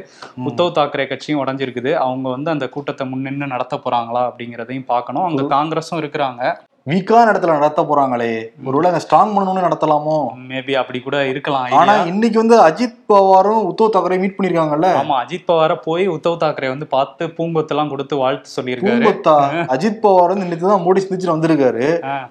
உத்தவ் 0.49 0.75
தாக்கரே 0.79 1.07
கட்சியும் 1.13 1.41
உடஞ்சிருக்குது. 1.43 1.93
அவங்க 2.05 2.27
வந்து 2.35 2.53
அந்த 2.55 2.65
கூட்டத்தை 2.75 3.05
முன்னின்று 3.13 3.53
நடத்த 3.55 3.81
போறாங்களா 3.85 4.23
அப்படிங்கிறதையும் 4.29 4.91
பார்க்கணும். 4.93 5.27
அங்க 5.29 5.43
காங்கிரஸும் 5.55 6.01
இருக்கிறாங்க. 6.03 6.43
வீக்கான 6.87 7.31
இடத்துல 7.31 7.53
நடத்த 7.57 7.81
போறாங்களே 7.89 8.31
ஒருவேளை 8.69 8.87
அங்க 8.89 9.01
ஸ்ட்ராங் 9.03 9.33
பண்ணணும்னு 9.35 9.65
நடத்தலாமோ? 9.65 10.15
மேபி 10.49 10.73
அப்படி 10.79 10.99
கூட 11.05 11.17
இருக்கலாம் 11.29 11.75
ஆனா. 11.81 11.93
இன்னைக்கு 12.11 12.37
வந்து 12.41 12.55
அஜித் 12.65 12.97
பவாரும் 13.11 13.61
உத்தவ் 13.69 13.93
தாக்கரே 13.93 14.17
மீட் 14.23 14.35
பண்ணிருக்காங்கல்ல? 14.37 14.89
ஆமா 15.01 15.17
அஜித் 15.23 15.45
பவார 15.49 15.77
போய் 15.85 16.03
உத்தவ் 16.15 16.35
தாக்கரே 16.43 16.71
வந்து 16.73 16.87
பார்த்து 16.95 17.29
பூங்கொத்து 17.37 17.73
எல்லாம் 17.75 17.91
கொடுத்து 17.93 18.19
வாழ்த்து 18.23 18.55
சொல்லியிருக்காரு. 18.57 18.97
பூங்கொத்தா? 18.97 19.35
அஜித் 19.75 20.03
பவார் 20.05 20.33
வந்து 20.33 20.47
இன்னைக்கு 20.47 20.67
தான் 20.67 20.85
மோடி 20.87 21.03
சந்திச்சுட்டு 21.03 21.35
வந்திருக்காரு. 21.35 21.85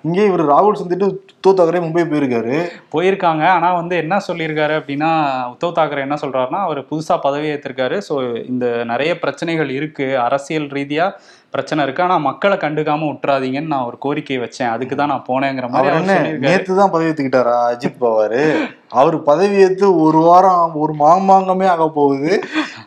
இங்கே 0.09 0.27
இவர் 0.31 0.45
ராகுல் 0.53 0.81
சந்திட்டு 0.83 1.09
உத்தவ் 1.09 1.59
தாக்கரே 1.61 1.83
மும்பை 1.87 2.07
போயிருக்காரு. 2.13 2.57
போயிருக்காங்க. 2.97 3.45
ஆனா 3.57 3.71
வந்து 3.81 3.97
என்ன 4.05 4.21
சொல்லியிருக்காரு 4.29 4.77
அப்படின்னா 4.81 5.13
உத்தவ் 5.55 5.79
தாக்கரே 5.81 6.07
என்ன 6.09 6.19
சொல்றாருன்னா 6.25 6.63
அவர் 6.69 6.89
புதுசா 6.93 7.17
பதவி 7.27 7.49
ஏற்றிருக்காரு 7.55 7.99
ஸோ 8.11 8.17
இந்த 8.53 8.67
நிறைய 8.93 9.13
பிரச்சனைகள் 9.25 9.73
இருக்கு. 9.79 10.09
அரசியல் 10.29 10.69
ரீதியா 10.79 11.07
பிரச்சனை 11.53 11.85
இருக்கு. 11.85 12.03
ஆனா 12.03 12.17
மக்களை 12.27 12.57
கண்டுக்காம 12.57 13.09
விட்டுறாதீங்கன்னு 13.09 13.73
நான் 13.75 13.85
ஒரு 13.85 13.99
கோரிக்கை 13.99 14.39
வச்சேன். 14.39 14.71
அதுக்கு 14.75 14.97
தான் 14.97 15.09
நான் 15.09 15.29
போனேங்கிற 15.29 15.69
மாதிரி 15.71 16.39
நேத்து 16.47 16.77
தான் 16.77 16.91
பதவி 16.91 17.11
ஏத்துக்கிட்டாரா? 17.11 17.57
அஜித் 17.73 18.01
பவார்? 18.01 18.39
அவர் 19.01 19.17
பதவி 19.29 19.57
ஏத்து 19.67 19.87
ஒரு 20.05 20.21
வாரம் 20.27 20.75
ஒரு 20.83 20.93
மாமாங்கமே 21.03 21.67
ஆக 21.75 21.85
போகுது. 21.99 22.33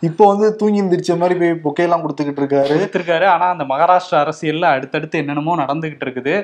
இப்போ 0.07 0.23
வந்து 0.31 0.47
தூங்கி 0.59 0.81
எந்திரிச்ச 0.81 1.13
மாதிரி 1.21 1.35
போய் 1.41 1.53
பொக்கையெல்லாம் 1.65 2.03
கொடுத்துக்கிட்டு 2.03 2.41
இருக்காரு. 2.41 2.73
கொடுத்திருக்காரு. 2.73 3.25
ஆனா 3.33 3.45
அந்த 3.53 3.65
மகாராஷ்டிரா 3.71 4.19
அரசியல்ல 4.23 4.65
அடுத்தடுத்து 4.75 5.21
என்னென்னமோ 5.21 5.55
நடந்துகிட்டு 5.63 6.05
இருக்குது. 6.07 6.35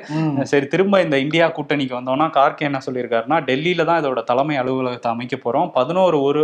சரி 0.52 0.66
திரும்ப 0.72 1.00
இந்த 1.06 1.16
இந்தியா 1.24 1.46
கூட்டணிக்கு 1.58 1.96
வந்தோம்னா 1.98 2.28
கார்கே 2.38 2.66
என்ன 2.70 2.80
சொல்லியிருக்காருன்னா 2.86 3.38
டெல்லியில 3.50 3.86
தான் 3.90 4.00
இதோட 4.02 4.22
தலைமை 4.30 4.56
அலுவலகத்தை 4.62 5.10
அமைக்க 5.14 5.36
போறோம். 5.44 5.68
பதினோரு 5.78 6.18
ஒரு 6.28 6.42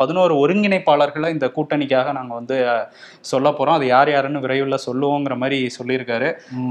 பதினோரு 0.00 0.34
ஒருங்கிணைப்பாளர்களை 0.44 1.30
இந்த 1.36 1.46
கூட்டணிக்காக 1.58 2.12
நாங்க 2.18 2.32
வந்து 2.40 2.58
சொல்ல 3.32 3.48
போறோம். 3.58 3.76
அது 3.78 3.86
யார் 3.94 4.12
யாருன்னு 4.14 4.44
விரைவில் 4.46 4.84
சொல்லுவோங்கிற 4.88 5.36
மாதிரி 5.44 5.60
சொல்லியிருக்காரு. 5.78 6.28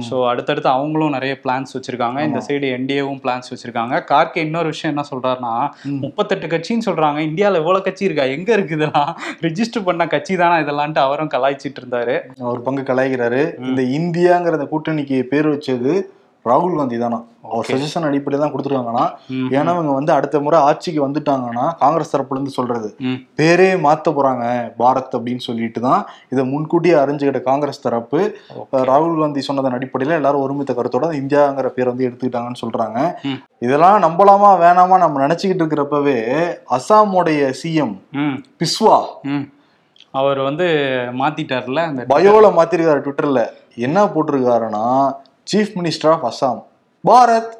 ஸோ 0.10 0.15
அடுத்தடுத்து 0.34 0.72
அவங்களும் 0.75 1.15
நிறைய 1.17 1.34
பிளான்ஸ் 1.46 1.75
வச்சிருக்காங்க. 1.77 2.20
இந்த 2.29 2.39
சைடு 2.50 2.67
என்டிஏவும் 2.77 3.22
பிளான்ஸ் 3.25 3.51
வச்சிருக்காங்க. 3.53 3.96
கார்கே 4.12 4.44
இன்னொரு 4.48 4.70
விஷயம் 4.75 4.94
என்ன 4.96 5.06
சொல்றாருன்னா. 5.13 5.56
முப்பத்தெட்டு 5.84 6.48
கட்சின்னு 6.48 6.86
சொல்றாங்க. 6.86 7.19
இந்தியாவில் 7.19 7.60
எவ்வளவு 7.60 7.84
கட்சி 7.84 8.05
இருக்கா? 8.05 8.24
எங்க 8.24 8.53
இருக்கு 8.53 8.75
இதெல்லாம்? 8.75 9.19
ரிஜிஸ்டர் 9.41 9.84
பண்ண 9.84 10.07
கட்சி 10.07 10.36
தானா 10.36 10.57
இதெல்லாம்ட்டு 10.57 10.98
அவரும் 10.98 11.29
கலாய்ச்சிட்டு 11.29 11.81
இருந்தாரு. 11.81 12.19
ஒரு 12.39 12.62
பங்கு 12.62 12.81
கலாய்கிறாரு 12.81 13.65
இந்த 13.65 13.81
இந்தியாங்கிற 13.81 14.55
கூட்டணிக்கு 14.72 15.24
பேர் 15.24 15.48
வச்சது 15.48 16.15
ராகுல் 16.50 16.77
காந்தி 16.80 16.98
தானா 17.04 17.20
அவர் 17.50 17.68
சஜஷன் 17.72 18.08
அடிப்படையில் 18.08 18.44
தான் 18.44 18.51
கொடுத்துருக்காங்கன்னா. 18.54 19.04
ஏன்னா 19.58 19.72
இவங்க 19.75 19.92
வந்து 19.98 20.12
அடுத்த 20.16 20.39
முறை 20.46 20.58
ஆட்சிக்கு 20.70 21.00
வந்துட்டாங்கன்னா 21.06 21.66
காங்கிரஸ் 21.82 22.12
தரப்புல 22.13 22.38
இருந்து 22.38 22.56
சொல்றது. 22.58 22.89
பேரே 23.39 23.68
மாத்த 23.86 24.12
போறாங்க 24.18 24.46
பாரத் 24.82 25.16
அப்படின்னு 25.18 25.44
சொல்லிட்டு 25.48 25.82
தான் 25.88 26.01
இதை 26.34 26.44
முன்கூட்டியே 26.54 26.96
அறிஞ்சுக்கிட்ட 27.04 27.42
காங்கிரஸ் 27.50 27.84
தரப்பு. 27.86 28.20
ராகுல் 28.89 29.22
காந்தி 29.22 29.44
சொன்னதன் 29.50 29.77
அடிப்படையில 29.77 30.20
எல்லாரும் 30.22 30.46
ஒருமித்த 30.46 30.74
கருத்தோட 30.80 31.10
இந்தியாங்கிற 31.22 31.70
பேர் 31.75 31.92
வந்து 31.92 32.08
எடுத்துக்கிட்டாங்கன்னு 32.08 32.63
சொல்றாங்க. 32.63 33.00
இதெல்லாம் 33.66 34.04
நம்பலாமா 34.08 34.50
வேணாமா 34.66 34.98
நம்ம 35.04 35.22
நினைச்சுக்கிட்டு 35.25 35.63
இருக்கிறப்பவே 35.63 36.18
அசாமோடைய 36.77 37.51
சிஎம் 37.62 37.96
பிஸ்வா 38.62 38.98
அவர் 40.20 40.39
வந்து 40.48 40.68
மாத்திட்டார்ல 41.22 41.80
அந்த 41.89 42.04
பயோல 42.12 42.51
மாத்திருக்காரு 42.58 43.01
ட்விட்டர்ல 43.06 43.42
என்ன 43.88 44.04
போட்டிருக்காருன்னா 44.13 44.86
chief 45.54 45.75
minister 45.75 46.12
of 46.12 46.25
Assam 46.25 46.63
Bharat. 47.08 47.51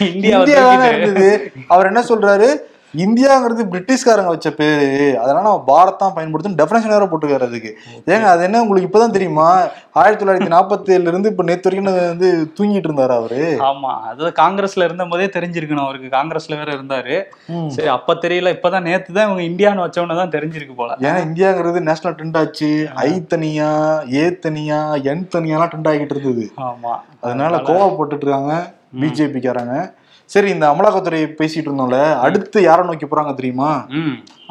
India 0.14 0.88
இருந்தது. 0.88 1.52
அவர் 1.68 1.86
என்ன 1.86 2.00
சொல்றாரு? 2.00 2.56
இந்தியாங்கிறது 2.96 3.62
பிரிட்டிஷ்காரங்க 3.72 4.26
வச்ச 4.26 4.50
பேரு. 4.50 5.18
அதனால 5.18 5.42
நம்ம 5.42 5.64
பாரத் 5.66 5.96
தான் 5.96 6.12
பயன்படுத்தும். 6.12 6.56
டெஃபினேஷன் 6.56 6.88
வேற 6.88 7.06
போட்டுக்காரு 7.06 7.40
அதுக்கு. 7.40 7.78
ஏங்க 8.06 8.22
அது 8.22 8.42
என்ன 8.42 8.62
உங்களுக்கு 8.62 8.88
இப்பதான் 8.88 9.10
தெரியுமா? 9.10 9.68
ஆயிரத்தி 9.92 10.24
தொள்ளாயிரத்தி 10.24 10.52
நாற்பத்தி 10.52 10.86
ஏழுல 10.86 11.06
இருந்து 11.06 11.28
இப்ப 11.28 11.42
நேத்து 11.42 11.70
வரைக்கும் 11.70 12.08
வந்து 12.08 12.52
தூங்கிட்டு 12.58 12.88
இருந்தாரு 12.88 13.08
அவரு? 13.08 13.56
ஆமா. 13.60 14.00
அது 14.00 14.32
காங்கிரஸ்ல 14.36 14.84
இருந்த 14.84 15.04
போதே 15.04 15.26
தெரிஞ்சிருக்கணும். 15.26 15.84
அவருக்கு 15.84 16.16
காங்கிரஸ்ல 16.16 16.56
வேற 16.56 16.72
இருந்தாரு. 16.72 17.24
சரி 17.68 17.88
அப்ப 17.88 18.14
தெரியல. 18.14 18.54
இப்பதான் 18.54 18.82
நேத்து 18.82 19.12
தான் 19.12 19.30
இவங்க 19.30 19.42
இந்தியான்னு 19.42 19.84
வச்சவன 19.84 20.16
தான் 20.16 20.30
தெரிஞ்சிருக்கு 20.30 20.74
போல. 20.74 20.96
ஏன்னா 21.00 21.16
இந்தியாங்கிறது 21.28 21.80
நேஷனல் 21.80 22.16
ட்ரெண்ட் 22.16 22.36
ஆச்சு. 22.36 22.88
ஐ 22.94 23.24
தனியா 23.26 24.02
ஏ 24.12 24.38
தனியா 24.38 24.94
என் 24.94 25.28
தனியாலாம் 25.36 25.70
ட்ரெண்ட் 25.74 25.88
ஆகிட்டு 25.88 26.16
இருந்தது. 26.16 26.52
ஆமா. 26.56 26.94
அதனால 27.20 27.56
கோவா 27.56 27.94
போட்டுட்டு 27.96 28.26
இருக்காங்க. 28.26 28.76
பிஜேபிக்காரங்க. 29.00 29.92
சரி 30.30 30.48
இந்த 30.50 30.66
அமலாக்கத்துறை 30.72 31.20
பேசிட்டு 31.38 31.68
இருந்தோம்ல 31.68 32.00
அடுத்து 32.24 32.58
யாரை 32.62 32.82
நோக்கி 32.86 33.06
போறாங்க 33.06 33.34
தெரியுமா? 33.34 33.70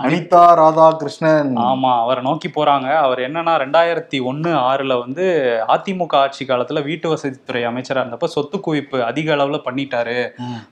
அனிதா 0.04 0.42
ராதாகிருஷ்ணன். 0.60 1.52
ஆமா 1.68 1.92
அவரை 2.02 2.22
நோக்கி 2.24 2.50
போறாங்க. 2.56 2.88
அவர் 3.06 3.20
என்னன்னா 3.20 3.54
ரெண்டாயிரத்தி 3.64 4.18
ஒண்ணு 4.30 4.50
ஆறுல 4.70 4.94
வந்து 5.00 5.24
அதிமுக 5.76 6.16
ஆட்சி 6.16 6.46
காலத்துல 6.46 6.84
வீட்டு 6.84 7.08
வசதித்துறை 7.10 7.62
அமைச்சரா 7.70 8.02
இருந்தப்ப 8.02 8.28
சொத்து 8.36 8.58
குவிப்பு 8.60 8.98
அதிக 9.10 9.36
அளவுல 9.36 9.60
பண்ணிட்டாரு. 9.68 10.18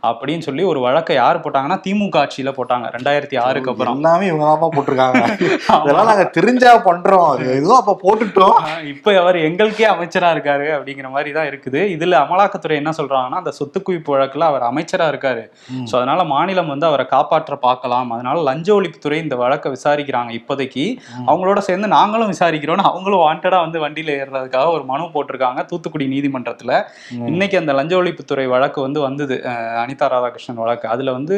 அப்படின்னு 0.10 0.46
சொல்லி 0.48 0.63
ஒரு 0.63 0.80
வழக்கை 0.80 1.15
யார் 1.15 1.42
போட்டாங்கன்னா 1.46 1.80
திமுக 1.86 2.20
ஆட்சியில 2.24 2.54
போட்டாங்க 2.60 2.92
ரெண்டாயிரத்தி 2.98 3.39
ஆறுக்கு 3.46 3.72
அப்புறம். 3.74 3.98
எல்லாமே 3.98 4.27
இவங்க 4.32 4.46
தான் 4.51 4.75
போட்டிருக்காங்க. 4.77 5.24
இதெல்லாம் 5.82 6.10
நாங்க 6.12 6.27
தெரிஞ்சா 6.38 6.74
பண்றோம். 6.89 7.32
எதுவும் 7.58 7.80
அப்ப 7.82 7.98
போட்டுட்டோம். 8.06 8.60
இப்ப 8.94 9.15
அவர் 9.24 9.39
எங்களுக்கே 9.48 9.88
அமைச்சரா 9.94 10.32
இருக்காரு 10.38 10.70
அப்படிங்கிற 10.77 11.10
மாதிரி 11.15 11.34
தான் 11.39 11.50
இருக்குது. 11.54 11.82
இதுல 11.96 12.22
அமலாக்கத்துறை 12.25 12.77
என்ன 12.84 12.94
சொல்றாங்கன்னா 13.01 13.42
அந்த 13.44 13.56
சொத்து 13.62 13.82
குவிப்பு 13.88 14.15
வழக்குல 14.15 14.51
அவர் 14.54 14.68
அமைச்சரா 14.75 15.10
இருக்காரு. 15.13 15.44
சோ 15.89 15.94
அதனால 16.00 16.22
மாநிலம் 16.36 16.72
வந்து 16.74 16.89
அவரை 16.91 17.08
காப்பாற்ற 17.15 17.53
பார்க்கலாம். 17.67 18.10
அதனால 18.15 18.38
லஞ்ச 18.50 18.67
ஒழிப்புத்துறை 18.77 19.20
இந்த 19.25 19.36
வழக்கை 19.44 19.70
விசாரிக்கிறாங்க 19.75 20.32
இப்போதைக்கு. 20.39 20.86
அவங்களோட 21.29 21.60
சேர்ந்து 21.67 21.89
நாங்களும் 21.98 22.32
விசாரிக்கிறோம்னு 22.34 22.88
அவங்களும் 22.91 23.24
வாண்டடா 23.25 23.60
வந்து 23.65 23.79
வண்டியில 23.86 24.13
ஏறுறதுக்காக 24.20 24.70
ஒரு 24.77 24.84
மனு 24.91 25.10
போட்டிருக்காங்க 25.15 25.62
தூத்துக்குடி 25.72 26.05
நீதிமன்றத்துல. 26.13 26.72
இன்னைக்கு 27.32 27.58
அந்த 27.62 27.74
லஞ்ச 27.79 27.94
ஒழிப்புத்துறை 28.01 28.46
வழக்கு 28.53 28.79
வந்து 28.88 29.00
வந்தது 29.08 29.36
அனிதா 29.84 30.08
ராதாகிருஷ்ணன் 30.13 30.62
வழக்கு. 30.63 30.86
அதுல 30.94 31.12
வந்து 31.17 31.36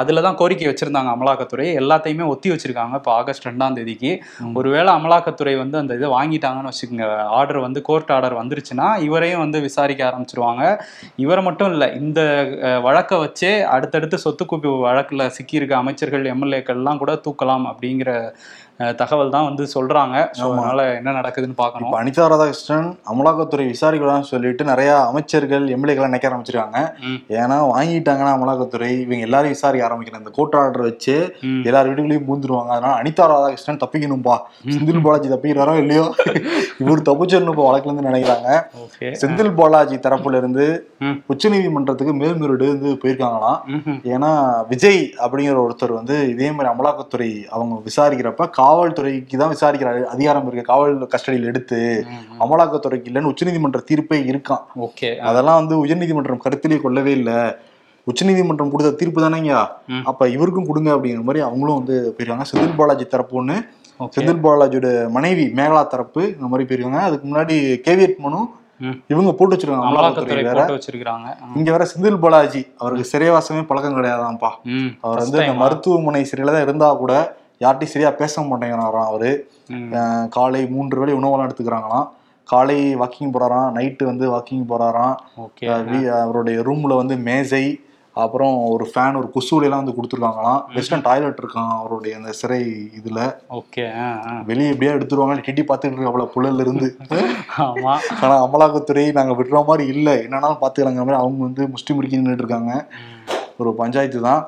அதுல 0.00 0.22
தான் 0.26 0.38
கோரிக்கை 0.40 0.68
வச்சிருந்தாங்க 0.70 1.10
அமலாக்கத்துறை. 1.16 1.66
எல்லாத்தையுமே 1.82 2.26
ஒத்தி 2.34 2.48
வச்சிருக்காங்க 2.54 2.94
இப்போ 3.00 3.12
ஆகஸ்ட் 3.20 3.48
ரெண்டாம் 3.50 3.76
தேதிக்கு. 3.78 4.12
ஒருவேளை 4.60 4.90
அமலாக்கத்துறை 4.98 5.54
வந்து 5.62 5.76
அந்த 5.82 5.92
இதை 6.00 6.10
வாங்கிட்டாங்கன்னு 6.16 6.72
வச்சுக்கோங்க 6.72 7.06
ஆர்டர் 7.38 7.60
வந்து 7.66 7.80
கோர்ட் 7.88 8.12
ஆர்டர் 8.16 8.36
வந்துருச்சுன்னா 8.40 8.88
இவரையும் 9.08 9.42
வந்து 9.44 9.60
விசாரிக்க 9.68 10.02
ஆரம்பிச்சிருவாங்க. 10.10 10.62
இவரை 11.24 11.42
மட்டும் 11.48 11.70
இல்லை 11.74 11.88
இந்த 12.02 12.20
வழக்கை 12.80 13.16
வச்சே 13.18 13.52
அடுத்தடுத்து 13.66 14.16
சொத்து 14.18 14.44
குவிப்பு 14.44 14.70
வழக்கில் 14.78 15.24
சிக்கியிருக்க 15.28 15.74
அமைச்சர்கள் 15.76 16.24
எம்எல்ஏக்கள்லாம் 16.26 16.98
கூட 16.98 17.14
தூக்கலாம் 17.24 17.66
அப்படிங்கிற 17.66 18.12
தகவல் 18.96 19.30
தான் 19.30 19.44
வந்து 19.44 19.64
சொல்றாங்க. 19.74 20.16
அதனால 20.44 20.94
என்ன 20.94 21.10
நடக்குதுன்னு 21.12 21.56
பார்க்கணும். 21.56 21.92
அனிதா 21.92 22.26
ராதாகிருஷ்ணன் 22.32 22.88
அமலாக்கத்துறை 23.12 23.64
விசாரிக்கலாம்னு 23.72 24.20
சொல்லிட்டு 24.20 24.64
நிறைய 24.64 24.98
அமைச்சர்கள் 25.00 25.68
எம்எல்ஏக்கள் 25.68 26.10
நினைக்க 26.10 26.28
ஆரம்பிச்சிருக்காங்க. 26.28 26.78
ஏன்னா 27.40 27.56
வாங்கிட்டாங்கன்னா 27.72 28.32
அமலாக்கத்துறை 28.36 28.88
இவங்க 29.04 29.26
எல்லாரையும் 29.28 29.56
விசாரிக்க 29.56 29.88
ஆரம்பிக்கணும். 29.88 30.18
இந்த 30.18 30.30
கோர்ட் 30.30 30.54
ஆர்டர் 30.54 30.82
வச்சு. 30.82 31.16
எல்லார் 31.64 31.88
வீடுகளையும் 31.88 32.26
பூந்துருவாங்க. 32.28 32.68
அதனால 32.68 33.02
அனிதா 33.02 33.26
ராதாகிருஷ்ணன் 33.32 33.82
தப்பிக்கணும்பா. 33.84 34.36
செந்தில் 34.74 35.02
பாலாஜி 35.02 35.28
தப்பிக்கிறாரோ 35.28 35.76
இல்லையோ? 35.76 36.06
இவர் 36.78 37.06
தப்பிச்சிடணும் 37.10 37.54
இப்போ 37.54 37.66
வழக்குல 37.70 37.92
இருந்து 37.92 38.08
நினைக்கிறாங்க. 38.10 38.48
செந்தில் 39.22 39.54
பாலாஜி 39.54 39.96
தரப்புல 39.96 40.36
இருந்து 40.36 40.66
ம். 41.00 41.16
உச்சநீதிமன்றத்துக்கு 41.34 42.14
மேல்முறையீடு 42.14 42.66
வந்து 42.74 42.90
போயிருக்காங்களாம். 43.02 43.60
ஏன்னா 44.14 44.30
விஜய் 44.68 45.00
அப்படிங்கிற 45.24 45.58
ஒருத்தர் 45.66 45.98
வந்து 46.00 46.28
இதே 46.28 46.50
மாதிரி 46.50 46.74
அமலாக்கத்துறை 46.74 47.30
அவங்க 47.50 47.74
விசாரிக்கிறப்ப 47.88 48.48
காவல்துறைக்கு 48.70 49.40
தான் 49.40 49.52
விசாரிக்கிற 49.54 49.90
அதிகாரம் 50.14 50.46
இருக்கு. 50.46 50.70
காவல் 50.72 50.94
கஸ்டடியில் 51.14 51.48
எடுத்து. 51.50 51.78
அமலாக்கத்துறைக்கு 52.44 53.08
இல்லைன்னு 53.10 53.32
உச்சநீதிமன்ற 53.32 53.80
தீர்ப்பே 53.90 54.18
இருக்கான். 54.30 54.64
ஓகே. 54.86 55.10
அதெல்லாம் 55.30 55.58
வந்து 55.60 55.76
உயர்நீதிமன்றம் 55.84 56.44
கருத்திலே 56.44 56.78
கொள்ளவே 56.84 57.12
இல்லை. 57.18 57.38
உச்சநீதிமன்றம் 58.06 58.70
கொடுத்த 58.72 58.90
தீர்ப்பு 59.00 59.20
தானேங்க. 59.24 59.54
அப்ப 60.10 60.28
இவருக்கும் 60.36 60.68
கொடுங்க 60.68 60.90
அப்படிங்கிற 60.94 61.24
மாதிரி 61.28 61.42
அவங்களும் 61.48 61.78
வந்து 61.80 61.96
போயிருக்காங்க. 62.14 62.46
செந்தில் 62.50 62.78
பாலாஜி 62.80 63.06
தரப்பு 63.14 63.58
செந்தில் 64.14 64.42
பாலாஜியோட 64.44 64.88
மனைவி 65.16 65.44
மேகலா 65.58 65.82
தரப்பு 65.94 66.22
இந்த 66.36 66.46
மாதிரி 66.50 66.66
போயிருக்காங்க. 66.68 67.00
அதுக்கு 67.08 67.26
முன்னாடி 67.30 67.56
கேவியட் 67.86 68.16
மனு. 68.24 68.40
இவங்க 69.12 69.30
போட்டு 69.38 69.54
வச்சிருக்காங்க. 69.54 69.88
அமலாக்கத்துறை 69.90 70.44
வேற. 70.46 70.62
வச்சிருக்காங்க 70.76 71.28
இங்க 71.58 71.68
வேற 71.74 71.84
செந்தில் 71.90 72.22
பாலாஜி. 72.22 72.62
அவருக்கு 72.82 73.10
சிறைவாசமே 73.12 73.62
பழக்கம் 73.70 73.98
கிடையாதான்ப்பா 73.98 74.50
அவர் 75.04 75.22
வந்து? 75.24 75.40
மருத்துவமனை 75.62 76.22
சிறையில 76.30 76.54
தான் 76.56 76.66
இருந்தா 76.68 76.88
கூட 77.02 77.14
யார்ட்டையும் 77.60 77.94
சரியா 77.94 78.10
பேச 78.20 78.42
மாட்டேங்கிறாராம் 78.42 79.08
அவரு. 79.10 79.30
காலை 80.36 80.60
மூன்று 80.74 81.00
வேளை 81.00 81.14
உணவெல்லாம் 81.18 81.48
எடுத்துக்கிறாங்களாம். 81.48 82.06
காலை 82.48 82.76
வாக்கிங் 83.00 83.32
போறாராம் 83.34 83.74
நைட்டு 83.78 84.04
வந்து 84.10 84.24
வாக்கிங் 84.34 84.64
போறாராம். 84.70 85.16
அவருடைய 86.22 86.60
ரூம்ல 86.68 86.96
வந்து 87.00 87.16
மேஜை 87.28 87.64
அப்புறம் 88.22 88.54
ஒரு 88.74 88.84
ஃபேன் 88.92 89.18
ஒரு 89.18 89.28
கொசுவலையெல்லாம் 89.34 89.82
வந்து 89.82 89.94
கொடுத்துருக்காங்களாம். 89.96 90.62
வெஸ்டர்ன் 90.76 91.04
டாய்லெட் 91.08 91.42
இருக்கான் 91.42 91.74
அவருடைய 91.80 92.12
அந்த 92.20 92.30
சிறை 92.38 92.60
இதுல. 93.00 93.20
ஓகே. 93.58 93.84
வெளியே 94.48 94.70
எப்படியா 94.72 94.94
எடுத்துருவாங்க 94.96 95.44
டிட்டி 95.48 95.64
பார்த்துட்டு 95.68 95.92
இருக்கு 95.92 96.10
அவ்வளவு 96.10 96.32
புழல்ல 96.36 96.64
இருந்து. 96.66 96.88
ஆமா. 97.66 97.94
ஆனா 98.22 98.34
அமலாக்கத்துறை 98.46 99.04
நாங்க 99.18 99.34
விடுற 99.42 99.64
மாதிரி 99.68 99.86
இல்ல. 99.94 100.08
என்னன்னாலும் 100.24 100.62
பாத்துக்கலாங்கிற 100.64 101.04
மாதிரி 101.06 101.20
அவங்க 101.24 101.42
வந்து 101.48 101.64
முஸ்டி 101.74 101.94
முடிக்கி 101.98 102.18
நின்றுட்டு 102.20 102.44
இருக்காங்க. 102.44 102.72
ஒரு 103.58 103.72
பஞ்சாயத்து 103.82 104.22
தான். 104.28 104.42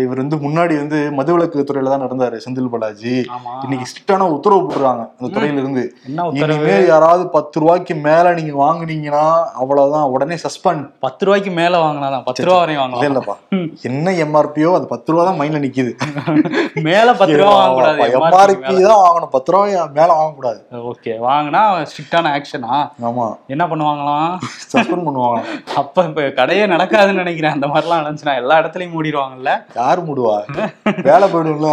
இவர் 0.00 0.20
வந்து 0.22 0.36
முன்னாடி 0.44 0.74
வந்து 0.80 0.98
மதுவிலக்கு 1.16 1.64
துறையில 1.68 1.90
தான் 1.92 2.04
நடந்தாரு 2.04 2.36
செந்தில் 2.44 2.70
பாலாஜி. 2.72 3.14
இன்னைக்கு 3.64 3.86
ஸ்ட்ரிக்டான 3.90 4.28
உத்தரவு 4.36 4.60
போட்டுருக்காங்க 4.62 5.04
அந்த 5.18 5.28
துறையில 5.34 5.60
இருந்து 5.62 5.82
இனிமேல் 6.38 6.86
யாராவது 6.92 7.24
பத்து 7.36 7.60
ரூபாய்க்கு 7.62 7.94
மேல 8.06 8.32
நீங்க 8.38 8.54
வாங்குனீங்கன்னா 8.62 9.24
அவ்வளவுதான் 9.62 10.06
உடனே 10.14 10.38
சஸ்பெண்ட். 10.44 10.84
பத்து 11.06 11.26
ரூபாய்க்கு 11.28 11.52
மேல 11.60 11.74
வாங்கினாதான் 11.84 12.24
பத்து 12.28 12.46
ரூபா 12.48 12.58
வரையும் 12.62 12.82
வாங்கலாம். 12.82 13.06
இல்லப்பா. 13.10 13.36
என்ன 13.90 14.14
எம்ஆர்பியோ 14.26 14.70
அது 14.78 14.88
பத்து 14.94 15.12
ரூபா 15.12 15.24
தான் 15.28 15.38
மைண்ட்ல 15.40 15.62
நிக்குது. 15.66 15.92
மேல 16.88 17.08
பத்து 17.20 17.38
ரூபா 17.42 17.52
வாங்கக்கூடாது 17.58 18.08
எம்ஆர்பி 18.20 18.74
தான் 18.88 19.02
வாங்கணும் 19.04 19.32
பத்து 19.36 19.52
ரூபாய் 19.54 19.76
மேல 19.98 20.10
வாங்கக்கூடாது. 20.20 20.60
ஓகே 20.92 21.14
வாங்கினா 21.28 21.62
ஸ்ட்ரிக்டான 21.92 22.32
ஆக்ஷனா 22.38 22.74
ஆமா. 23.10 23.28
என்ன 23.54 23.66
பண்ணுவாங்களாம் 23.72 24.34
சஸ்பெண்ட் 24.72 25.06
பண்ணுவாங்க. 25.08 25.40
அப்ப 25.82 26.06
இப்ப 26.10 26.28
கடையே 26.40 26.66
நடக்காதுன்னு 26.74 27.22
நினைக்கிறேன் 27.24 27.56
அந்த 27.58 27.68
மாதிரிலாம் 27.74 28.02
நடந்துச்சுன்னா 28.02 28.36
எல்லா 28.42 28.56
இடத்துலயும் 28.62 28.96
மூடிடுவாங்கல்ல? 28.96 29.52
யார் 29.78 30.00
மூடுவா? 30.06 30.36
வேலை 31.08 31.26
போயிடும்ல. 31.32 31.70